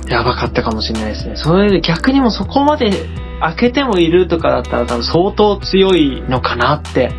[0.09, 1.35] やばかったかもしれないですね。
[1.35, 2.91] それで逆にもそこまで
[3.39, 7.11] 開けてもいるとかだったら多分相当強いのかなって、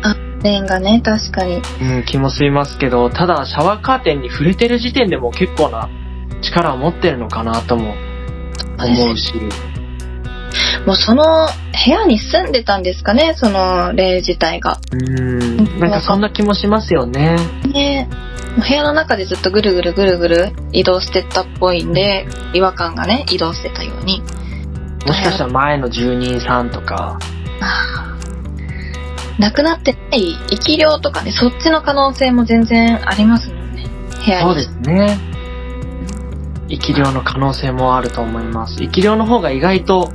[0.43, 1.61] レンがね、確かに。
[1.81, 5.89] うん、気もしますけど、ただシャワーカーテンに触れてる時点でもう結構な
[6.41, 7.95] 力を持ってるのかなとも
[8.77, 9.33] 思うし。
[10.85, 11.23] もうその
[11.85, 14.79] 部屋に住んでたんですかね、その霊自体が。
[14.91, 17.35] うん、なんかそんな気もしますよね。
[17.71, 18.09] ね
[18.57, 24.21] 部屋の中でずっとぐるぐるぐるぐる移動してったっぽいんで、違和感がね、移動してたように。
[25.05, 27.17] もしかしたら前の住人さんとか、
[27.61, 33.85] あくなってない生き量とかね、そっちの可能性も全然ありますもんね。
[34.25, 34.45] 部屋に。
[34.45, 35.17] そうですね。
[36.69, 38.75] 生き量の可能性もあると思います。
[38.77, 40.11] 生き量の方が意外と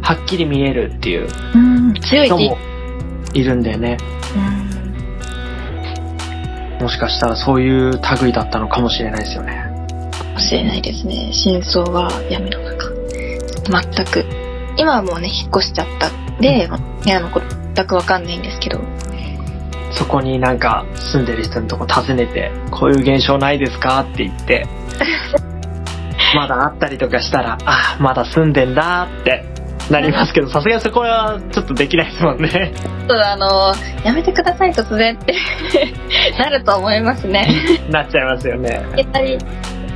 [0.00, 2.58] はっきり見えるっていううん、強い人も
[3.34, 3.98] いるんでね。
[4.36, 4.71] うん
[6.82, 9.70] もしかしたらそういう類だったのかもしれないですよね。
[10.18, 11.30] かもしれないですね。
[11.32, 12.90] 真相は闇の中。
[13.70, 14.24] 全く。
[14.76, 16.68] 今はもうね、引っ越しちゃったんで、
[17.04, 18.80] 部屋のこと全くわかんないんですけど。
[19.92, 24.66] そこになんか住んでる人のとこ訪ねて、こういう現象ないですかって言って、
[26.34, 29.51] まだあったりとかしたら、あ、まだ住んでんだって
[29.90, 32.72] なりますけど、さすがにそこはちょっとできないですもんね。
[32.74, 33.74] ちょっとあの、
[34.04, 35.34] やめてください突然って
[36.38, 37.46] なると思いますね。
[37.90, 38.82] なっちゃいますよね。
[38.96, 39.38] やっぱり、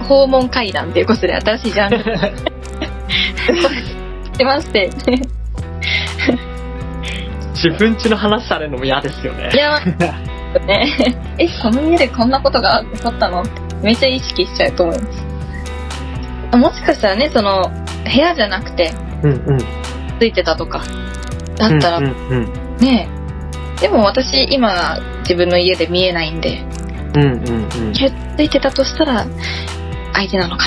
[0.08, 2.04] 訪問会談っていうことで新しいジャンルし
[4.38, 4.90] てまして。
[7.54, 9.56] 自分家の話されるのも嫌ですよねい。
[9.56, 9.80] や、
[10.66, 10.86] ね、
[11.38, 13.42] え、この家でこんなことが起こったの？
[13.42, 13.50] って
[13.82, 15.26] めっちゃ意識しちゃうと思います。
[16.56, 17.70] もしかしたらね、その、
[18.04, 18.92] 部屋じゃなくて、
[19.22, 19.58] うんうん。
[20.18, 20.82] ついてたとか、
[21.56, 22.48] だったらうんうん
[22.78, 23.08] ね、
[23.80, 26.64] でも私今自分の家で見えないんで、
[27.14, 27.22] うん。
[27.22, 27.92] うんうん
[28.36, 29.26] ついてたとしたら、
[30.12, 30.64] 相手なのか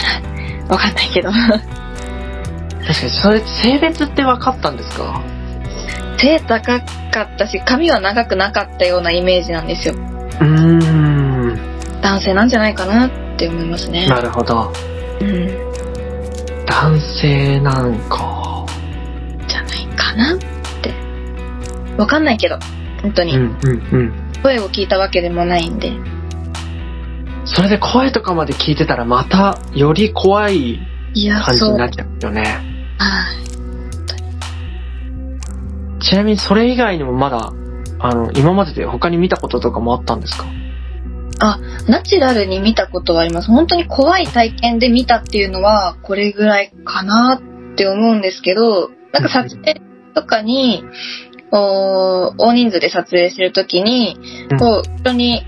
[0.67, 1.31] なわかんないけど。
[1.31, 5.21] 確かに、それ、性別って分かったんですか？
[6.17, 9.93] 背高かったし、髪は長くなかったようなイメージなんですよ。
[9.93, 12.01] うーん。
[12.01, 14.07] 男性なんじゃないかなって思いますね。
[14.07, 14.73] なるほど。
[15.21, 15.47] うん。
[16.65, 18.38] 男性なんか。
[20.19, 20.93] なって。
[21.97, 22.59] わかんないけど、
[23.01, 23.35] 本当に。
[23.35, 24.13] うんうんうん。
[24.43, 25.91] 声を聞いたわけでもないんで。
[27.45, 30.79] それで声とかまで聞いてたらまたより怖い
[31.43, 32.43] 感じになっちゃうよね。
[35.99, 36.03] い。
[36.03, 37.51] ちなみにそれ以外にもまだ、
[37.99, 40.45] あの、今までで他に見たこととかもあったんですか？
[41.87, 43.47] ナチュラルに見たことはあります。
[43.47, 49.81] 本当に怖い体験で見たっていうのは、これぐらいかなって思うんですけど、なんか撮影
[50.21, 50.83] とかに、
[51.51, 54.17] お大人数で撮影するときに、
[54.51, 55.45] うんこう、人に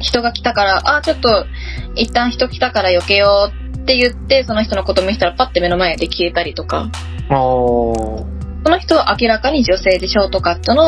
[0.00, 1.46] 人が来たから、あ、ちょっと、
[1.94, 6.90] 一旦人来たから避けようって言って、その人のこと見せたらパッて目の前で消えたりとか。
[7.28, 10.86] その人は明らかに女性でショートカットの、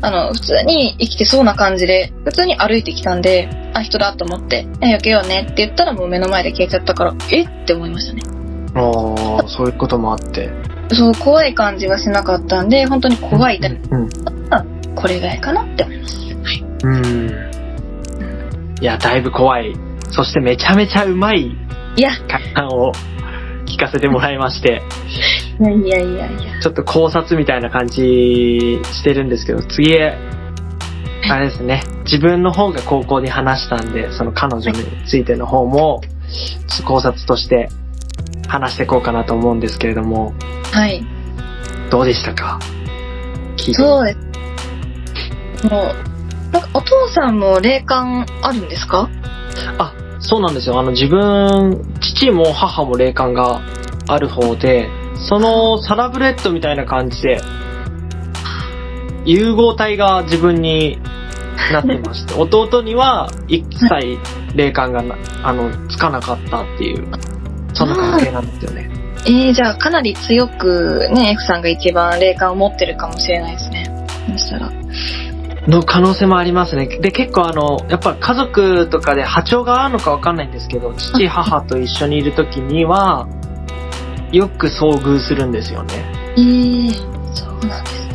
[0.00, 7.42] あの、普通に生きてそうな感じで、普通に歩いてきたんで、あ、人だと思って、え避けようねって言ったらもう目の前で消えちゃったから、え？
[7.42, 8.22] って思いましたね。
[8.76, 10.50] おー、そういうこともあって。
[10.90, 14.94] そう、怖い感じはしなかったんで、本当に怖い体験うん。
[14.94, 16.16] これぐらいかなって思います。
[16.16, 16.64] はい。
[16.82, 17.30] うん。
[18.80, 19.74] いや、だいぶ怖い。
[20.10, 21.56] そしてめちゃめちゃうまい
[21.96, 22.92] いや、会談を
[23.66, 24.82] 聞かせてもらいまして、
[25.60, 26.60] いやいやいやいや。
[26.60, 30.16] ちょっと考察みたいな感じしてるんですけど、次へ、
[31.30, 36.00] あれですね、自分の方が高校に話したんで、その彼女についての方も、
[36.86, 37.68] 考察として
[38.48, 40.34] 話していこうかなと思うんですけれども、
[40.72, 41.04] はい。
[41.90, 42.58] どうでしたか？
[43.72, 44.12] そうで
[45.62, 45.66] す。
[45.68, 49.08] もう、なんかお父さんも霊感あるんですか？
[49.78, 50.78] あ、そうなんですよ。
[50.78, 53.60] あの自分、父も母も霊感が
[54.08, 54.88] ある方で、
[55.28, 57.40] そのサラブレッドみたいな感じで、
[59.24, 60.98] 融合体が自分に
[61.72, 64.18] なってまして、 弟には一切
[64.54, 67.06] 霊感がな、あの、つかなかったっていう、
[67.86, 68.90] そんな関係なんですよね。
[69.26, 74.06] えー、じゃあかなり強くね、F さんが一番霊感を持ってるかもしれないですね。
[74.32, 74.70] そしたら。
[75.66, 76.86] の可能性もありますね。
[76.86, 83.26] で、結構あの、やっぱ家族とかで波長が合うのかわかんないんですけど、父、 母と一緒にいる時には、
[84.30, 86.04] よく遭遇するんですよね。
[86.36, 86.92] えー、
[87.32, 88.14] そうなんですね。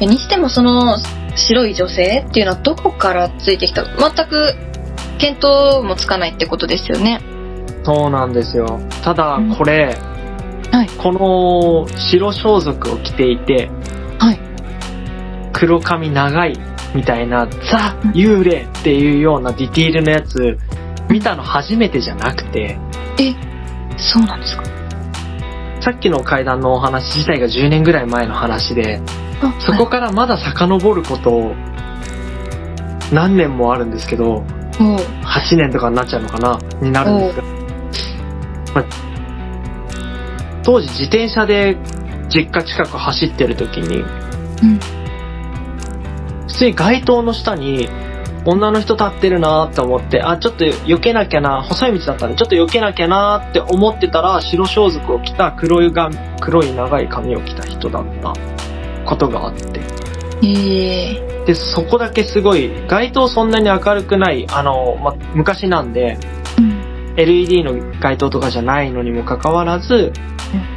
[0.00, 0.98] えにしてもその
[1.34, 3.82] 白い女性っていうのはどこからついてきた？
[3.84, 4.54] 全く
[5.18, 7.20] 見当もつかないってことですよね。
[7.86, 8.80] そうなんですよ。
[9.04, 9.96] ただうん、これ、
[10.72, 10.88] はい。
[10.98, 13.70] この白装束を着ていて、
[14.18, 14.40] はい。
[15.52, 16.58] 黒髪長い
[16.96, 20.58] みたいな、ザ・幽霊っていうようなディティールのやつ、
[21.08, 22.76] 見たの初めてじゃなくて、
[23.96, 24.64] そうなんですか？
[25.80, 29.00] さっきの階段のお話自体が10年ぐらい前の話で、
[29.40, 31.54] あそこからまだ遡ること、
[33.12, 34.44] 何年もあるんですけど、は
[34.80, 37.44] い、もう、8年とかになっちゃうのかなになるんですが、
[38.76, 41.76] まあ当時自転車で
[42.28, 44.78] 実家近く走ってる時に、うん。
[46.48, 47.88] 普通に街灯の下に
[48.44, 56.10] 女の人立ってるなーって思って、あ、ちょっと避けなきゃな、細い道だったんで、ちょっと避けなきゃなーって思ってたら、白装束を着た黒いが
[56.40, 58.34] 黒い長い髪を着た人だった
[59.04, 59.80] ことがあって。
[60.42, 66.45] えー、で、そこだけすごい、街灯そんなに明るくない、あの、ま、昔なんで、うん、
[67.16, 70.12] LED の街灯とかじゃないのにもかかわらず、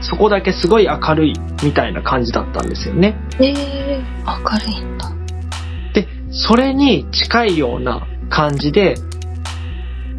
[0.02, 1.34] そこだけすごい明るい
[1.64, 3.16] みたいな感じだったんですよね。
[3.40, 5.12] えー、明るいんだ。
[5.94, 8.96] で、それに近いような感じで、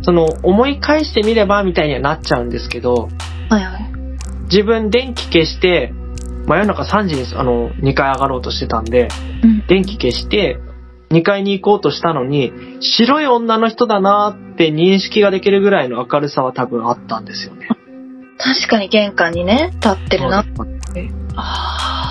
[0.02, 3.08] その思い返してみればみたいにはなっちゃうんですけど、
[3.48, 3.90] はいはい。
[4.50, 5.92] 自分電気消して、
[6.46, 9.08] 真夜中3時にあの2階上がろうとしてたんで、
[9.42, 9.66] うん。
[9.66, 10.58] 電気消して
[11.10, 17.68] 2階に行こうとしたのに、白い女の人だなーって認識ができるぐらいの明るさは多分あったんですよね。
[18.38, 20.44] 確かに玄関にね、立ってるな。
[21.36, 22.10] あー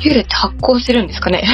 [0.00, 1.44] 幽霊って発光してるんですかね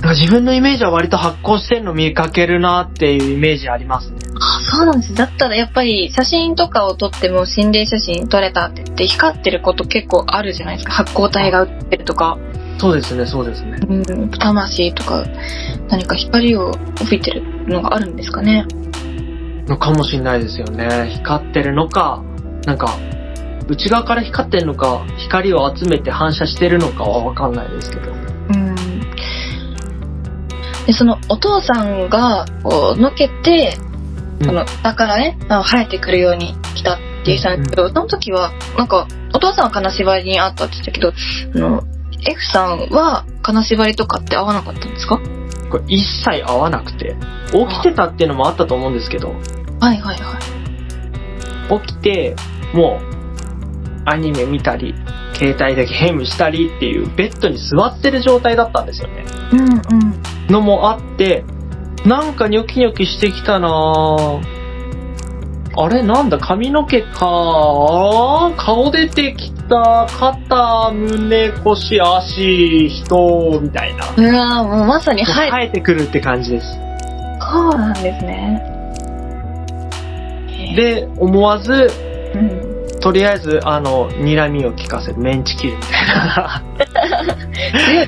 [0.00, 4.18] なんか自分のイメージは割と発光してるの見かけるなっていうイメージありますね。
[4.34, 5.14] あ、そうなんです。
[5.14, 10.92] だったらやっぱり写真とかを撮っても心霊写真撮れたって言って光ってること結構あるじゃないですか。
[10.92, 12.38] 発光体が映ってるとか、
[12.78, 13.78] そうですね、そうですね。
[13.88, 15.24] うん、魂とか
[15.88, 16.70] 何か光を
[17.00, 18.66] 帯びてるのがあるんですかね？
[19.66, 21.10] のかもしれないですよね。
[21.14, 22.22] 光ってるのか、
[22.66, 22.98] なんか、
[23.66, 28.12] 内側から光ってるのか、光を集めて反射してるのかはわかんないですけど。
[28.12, 28.74] うん。
[30.86, 33.78] で、そのお父さんがこうのけて、
[34.40, 41.12] うんそのだからね、あの生えてくるように来たって言ってたんですけど、その時は、なんか、お父さんは金縛りにあったって言ってたけど、
[41.54, 41.82] あの、
[42.26, 45.20] F さんは金縛りとかって合わなかったんですか？
[45.70, 47.16] これ一切合わなくて。
[47.52, 49.28] 起きてたっていうのもあったと思うんですけど、
[49.80, 50.38] はいはいは
[51.76, 51.80] い。
[51.80, 52.34] 起きて、
[52.72, 54.94] もう、アニメ見たり、
[55.34, 59.24] 携帯でゲームしたりっていう、ベッドに座ってる状態だったんですよね。
[59.52, 60.52] うんうん。
[60.52, 61.44] のもあって、
[62.04, 63.68] なんかニョキニョキしてきたな。
[65.76, 66.02] あれ？
[66.02, 66.38] なんだ？
[66.38, 74.06] 髪の毛かあ顔出てきた肩、胸、腰、足、人、みたいな。
[74.16, 76.66] うわーもうまさに生え生えてくるって感じです。
[77.40, 78.62] そうなんですね。
[80.76, 81.88] で、思わず、
[82.34, 85.92] うん、とりあえず、あの、睨みを効かせる、メンチ切るみたい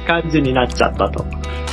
[0.01, 1.25] な 感じになっちゃったと。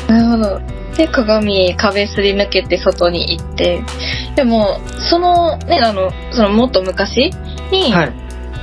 [0.08, 0.62] なるほど。
[0.98, 3.82] で、鏡、壁すり抜けて外に行って、
[4.36, 4.78] でも、
[5.10, 7.32] その、ね、あの、そのもっと昔
[7.72, 8.02] に、は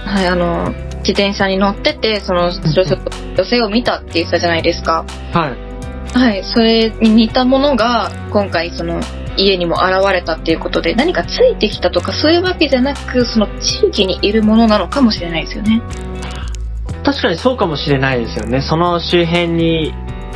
[0.04, 0.26] はい、い。
[0.28, 5.04] あの、自転車に乗ってて、その女性を見たって言ってたじゃないですか。
[5.32, 5.70] はい。
[6.16, 9.00] はい、それに似たものが、今回その、
[9.36, 15.80] 家にも現れたっていうことで、何かついてきたとかそういうわけじゃなく、その地域にいるものなのかもしれないですよね。
[17.04, 18.60] 確かにそうかもしれないですよね。
[18.60, 19.94] その周辺に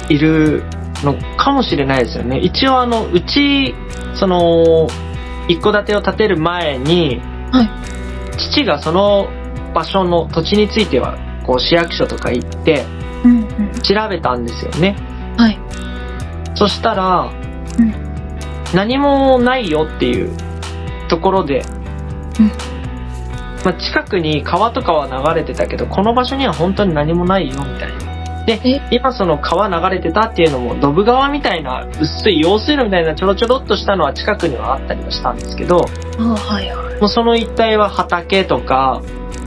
[0.08, 0.62] いる
[1.02, 2.38] のかもしれないですよね。
[2.38, 3.74] 一応あの、うち、
[4.14, 4.86] その、
[5.48, 7.94] 一戸建てを建てる前に、はい
[8.36, 9.28] 父がその
[9.74, 12.86] 場所の土地については、こう市役所とか行って
[13.24, 13.80] うんうん。
[13.82, 14.96] 調べたんですよね。
[15.36, 15.58] はい。
[16.54, 17.30] そしたら、
[17.78, 18.04] うん
[18.74, 20.36] 何もないよっていう
[21.08, 21.62] ところで、
[22.40, 22.46] うん
[23.64, 28.44] まあ、近くに川とかは流れてたけど、この場所には本当に何もないよみたいな。
[28.46, 35.86] でえ、今その川流れてたっていうのも、ドブ川みたいな、薄い用水路みたいなちょろちょろっとしたのは近くにはあったりはしたんですけど、
[36.18, 37.00] あはいはい。
[37.00, 39.43] もうその一帯は畑とか、うん。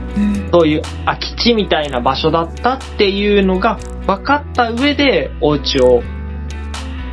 [0.50, 3.76] そういう空き地みたいな場所だったっていうのが
[4.06, 6.02] 分かった上で、お家を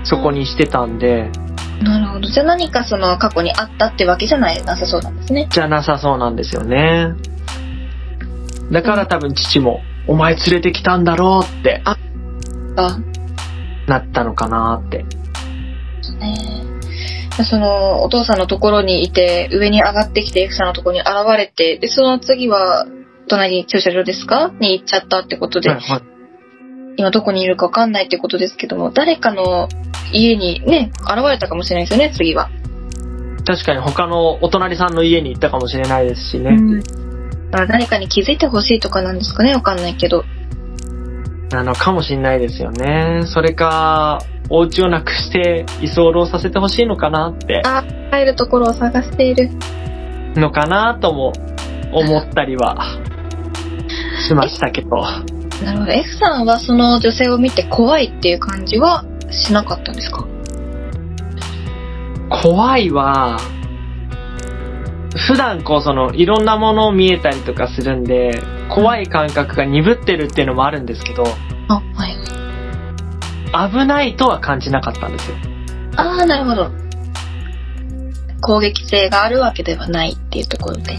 [0.03, 1.29] そこにしてたんで、
[1.81, 2.27] なるほど。
[2.29, 5.47] じゃあ何かその過去にあったってわけじゃない、なさそうなんですね。
[5.49, 7.13] じゃなさそうなんですよね。
[8.71, 11.97] だから多分父も、お前連れてきたんだろうってあ、
[13.87, 15.03] なったのかなって。
[16.19, 16.63] ね
[17.43, 22.85] その、お父さんのところにいて、上に上がってきて F さんのところに現れて、で、その次は、
[23.27, 24.51] 隣に駐車場ですか？
[24.59, 26.01] に行っちゃったってことで、はいはい
[26.97, 29.67] 今どこにいるかわかんないってことですけども、誰かの
[30.13, 32.49] 家にね、現れたかもしれないですよね、次は。
[33.45, 36.51] 確かに他のお隣さんの家に行ったかもしれないですしね。
[36.51, 36.79] うん。
[36.79, 36.87] だ
[37.51, 40.23] から誰かに気づいてほしいとかなんですかね、わかんないけど。
[41.51, 43.23] なのかもしれないですよね。
[43.25, 49.49] それか、お家をなくして居候させてほしいのかなって、あ、帰るところを探している。
[50.35, 51.33] のかなとも
[51.91, 52.77] 思ったりは
[54.21, 54.89] しましたけど。
[55.63, 55.91] なるほど。
[55.91, 60.25] F さんはその女性を見て怖いっていう感じはしなかったんですか？
[62.43, 63.39] 怖いは、
[65.27, 71.23] 普段こうそのいろんなものを見えたりとかするんで、怖い感覚が鈍ってるっていうのもあるんですけど、
[71.69, 72.15] あ、はい。
[73.71, 75.37] 危ないとは感じなかったんですよ。
[75.95, 76.71] ああ、なるほど。
[78.41, 80.97] 攻撃性があるわけではないっていうところで。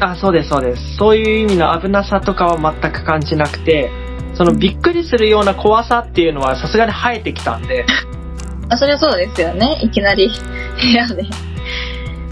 [0.00, 0.96] あ、そうですそうです。
[0.96, 3.90] そういう意味の危なさとかは全く感じなくて、
[4.34, 7.84] そのびっくりするような怖さっていうのはさすがに生えてきたんで、
[8.70, 9.78] あ、それはそうですよね。
[9.82, 11.24] いきなり部屋で。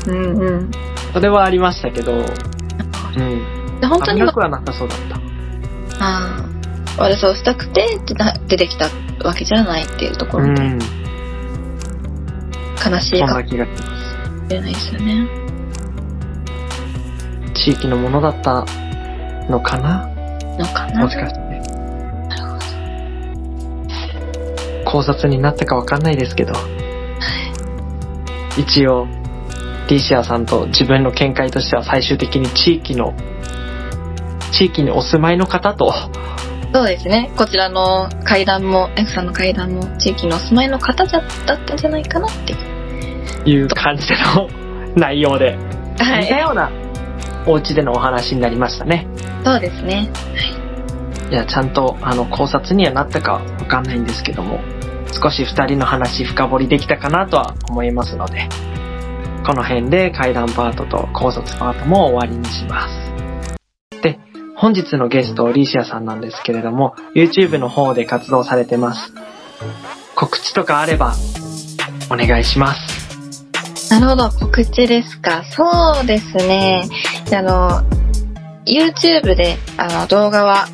[0.06, 0.70] うんうん。
[1.12, 3.80] それはありましたけど、うん。
[3.80, 5.16] で本当に危なくはなさそうだった。
[6.04, 6.44] あ
[6.98, 7.98] あ、悪さをしたくて
[8.46, 8.88] 出てきた
[9.24, 10.78] わけじゃないっていうところで、うん。
[12.92, 13.42] 悲しいかも。
[13.48, 13.50] し
[14.50, 15.45] れないですよね。
[17.66, 18.64] 地域のものだった
[19.50, 20.06] のかな？
[20.56, 21.02] のかな？
[21.02, 21.40] もしかして。
[24.84, 26.52] 考察になったかわかんないですけど、
[28.56, 29.08] 一応、
[29.88, 33.14] リシアさんと自分の見解としては最終的に地域の、
[34.52, 35.92] 地域にお住まいの方と、
[36.72, 37.32] そうですね。
[37.36, 42.52] こちらの階段も、F さんの階段も地域のお住まいの方だったんじゃないかなって
[43.50, 43.66] いう。
[43.66, 44.48] 感じでの
[44.94, 45.56] 内容で、
[45.98, 46.70] は似たような
[47.46, 49.06] お家でのお話になりましたね。
[49.44, 50.10] そうですね。
[51.30, 54.60] いや、ちゃんと、あの、考察にはなったかわかんないんですけども、
[55.12, 58.48] 少し二人の話深掘りできたかなとは思いますので、
[59.46, 64.02] この辺で階段パートと考察パートも終わりにします。
[64.02, 64.18] で、
[64.56, 69.12] 本日のゲスト、リーシアさんなんですけれども、YouTube の方で活動されてます。
[70.14, 71.14] 告知とかあれば、
[72.10, 72.95] お願いします。
[73.90, 75.44] なるほど、告知ですか。
[75.50, 76.84] そうですね。
[77.32, 77.82] あの、
[78.64, 80.66] YouTube であの動画は、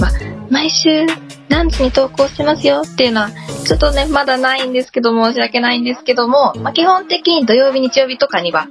[0.00, 0.10] ま、
[0.50, 1.06] 毎週
[1.48, 3.30] 何時に投稿してますよっていうのは、
[3.66, 8.66] ちょっとね、まだないんですけど、申し訳ないんですけども、ま、基本的に土曜日、日曜日とかには、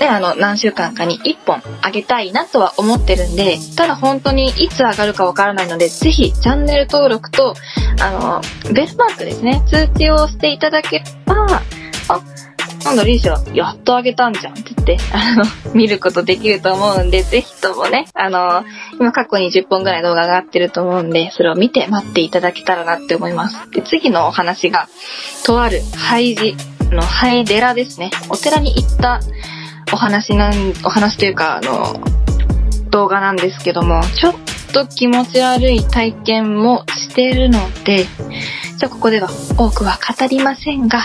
[0.00, 7.54] ね、あの、何週間かに1本あげたいなとは思ってるんで、ただ本当にいつ上がるかわからないので、ぜひチャンネル登録と、
[8.00, 11.62] あの、ベルマークですね、通知をしていただければ、
[12.08, 12.20] あ、
[12.86, 18.64] なんだ、リーシャ、やっとあげたんじゃんって言って、あの、見ることできると思うんで、ぜひともね、あの、
[19.00, 23.70] 今過去に10本ぐらい動画が上がってると思うんで、それを見て待っていただけたらなって思います。
[23.72, 24.88] で、次のお話が、
[25.44, 26.56] とある廃寺
[26.94, 28.10] の廃寺ですね。
[28.30, 29.20] お寺に行った
[29.92, 30.52] お話なん、
[30.84, 32.00] お話というか、あの、
[32.90, 34.34] 動画なんですけども、ちょっ
[34.72, 41.00] と気持ち悪い体験もしてるので、じゃあここでは多くは語りませんが、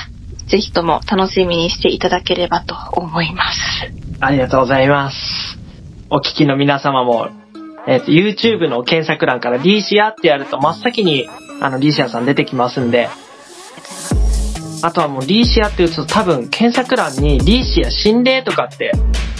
[0.52, 3.58] ぜひとも楽しみにしていただければと思います。
[4.20, 5.16] ありがとうございます。
[6.10, 7.30] お聞きの皆様も、
[7.88, 11.26] えっ、と、YouTube の検索欄からリーシアってやると真っ先に、
[11.62, 13.08] あの、リーシアさん出てきますんで、
[14.84, 18.92] あとはもうリーシアって打つと多分検索欄にリーシア心霊とかって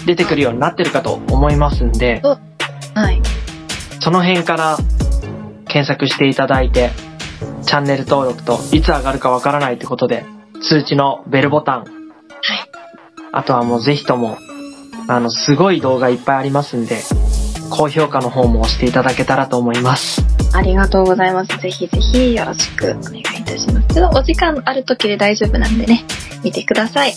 [0.06, 2.22] 出てくるようになってるかと思いますんで、
[2.96, 3.22] はい。
[4.00, 4.78] その辺から
[5.68, 6.92] 検索していただいて、
[7.66, 10.24] チャンネル登録といつ上がるかわからないってことで、
[10.62, 11.80] 通知のベルボタン。
[11.80, 11.88] はい。
[13.32, 14.38] あとはもうぜひとも、
[15.08, 17.02] あの、すごい動画いっぱいありますんで、
[17.70, 20.22] 高評価の方も押していただけたらと思います。
[20.54, 21.58] ありがとうございます。
[21.60, 23.88] ぜひぜひよろしくお願いいたします。
[23.94, 26.06] ちょっとお時間ある時で大丈夫なんでね、
[26.44, 27.14] 見てください。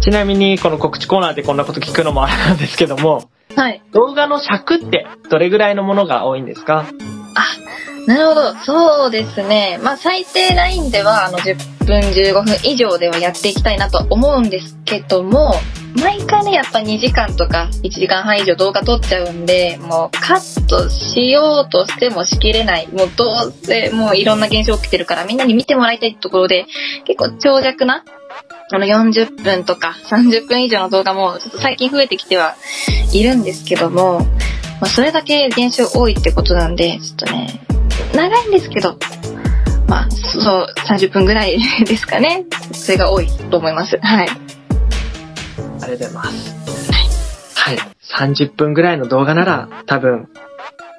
[0.00, 3.82] ちなみに、この告知コーナーでこんなこと聞くのもあれなんですけども、はい。
[3.92, 6.84] 動画の尺ってどれぐらいのものが多いんですか？
[7.34, 7.46] あ、
[8.08, 8.54] なるほど。
[8.64, 9.78] そうですね。
[9.82, 15.52] まあ、最低ラインでは、あの、10分、15分以上ではやっていきたいなと思うんですけども、
[16.00, 22.88] 毎回ね、やっぱ2時間とか1時間半以上動画撮っちゃうんで、もうカットしようとしてもしきれない。
[22.88, 26.64] もうどうせもういろんな現象起きてるからみんなに見てもらいたいところで、
[27.04, 28.04] 結構長尺な、
[28.72, 32.56] あの40分とか30分以上の動画もちょっと最近増えてきては
[33.12, 34.20] いるんですけども、
[34.80, 37.67] まあそれだけ現象多いってことなんで、ちょっとね、
[38.18, 38.98] 長いんですけど、
[39.86, 41.56] まあ、そう、30分ぐらい
[41.86, 42.44] ですかね。
[42.72, 43.96] それが多いと思います。
[44.02, 44.28] はい。
[44.28, 44.38] あり
[45.80, 46.92] がとうございます。
[46.92, 47.76] はい。
[47.76, 47.88] はい。
[48.36, 50.28] 30分ぐらいの動画なら多分、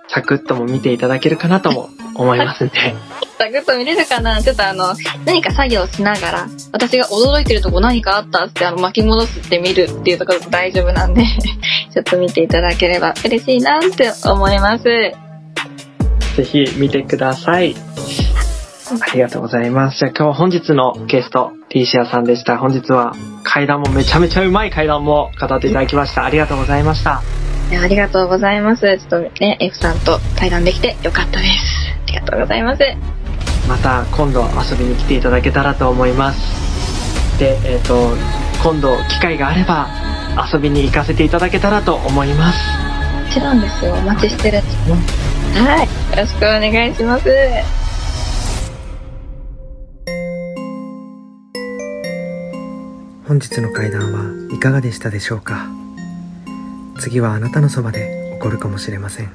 [0.08, 2.96] サクッとも見ていただけるかなとも思いますんで。
[3.38, 4.42] サクッと見れるかな？
[4.42, 4.96] ちょっとあの、
[5.26, 11.26] 何か作業しながら、私が驚いてるとこ何かあったってあの巻き戻すって見るっていうところも大丈夫なんで
[11.94, 15.29] ちょっと見ていただければ嬉しいなって思います。
[16.40, 17.76] ぜひ見てください。
[18.90, 20.00] ありがとうございます。
[20.00, 22.58] じゃあ今日本日のゲスト、ティーシアさんでした。
[22.58, 23.14] 本日は
[23.44, 26.24] 階段もめちゃめちゃうまい階段も語っていただきました。
[26.24, 27.22] ありがとうございました。
[27.72, 28.82] ありがとうございます。
[28.82, 31.52] ちょっとね、F さんと対談できてよかったです。
[32.04, 32.84] ありがとうございます。
[33.68, 36.40] また今度遊びに来ていただけたらと思います。
[37.38, 38.16] で、えっ、ー、と、
[38.64, 39.90] 今度機会があれば
[40.52, 42.58] 遊びに行かせていただけたらと思います。
[43.28, 43.94] もちろんですよ。
[43.94, 45.29] お待ちしてるんですね。
[45.56, 46.16] はい。
[46.16, 47.30] よろしくお願いします。
[53.28, 55.68] 本日の会談はいかがでしたでしょうか？
[57.00, 59.32] 次はあなたのそばで起こるかもしれません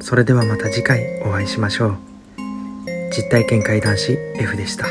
[0.00, 1.96] それではまた次回お会いしましょう
[3.16, 4.86] 実体験会談師 F でした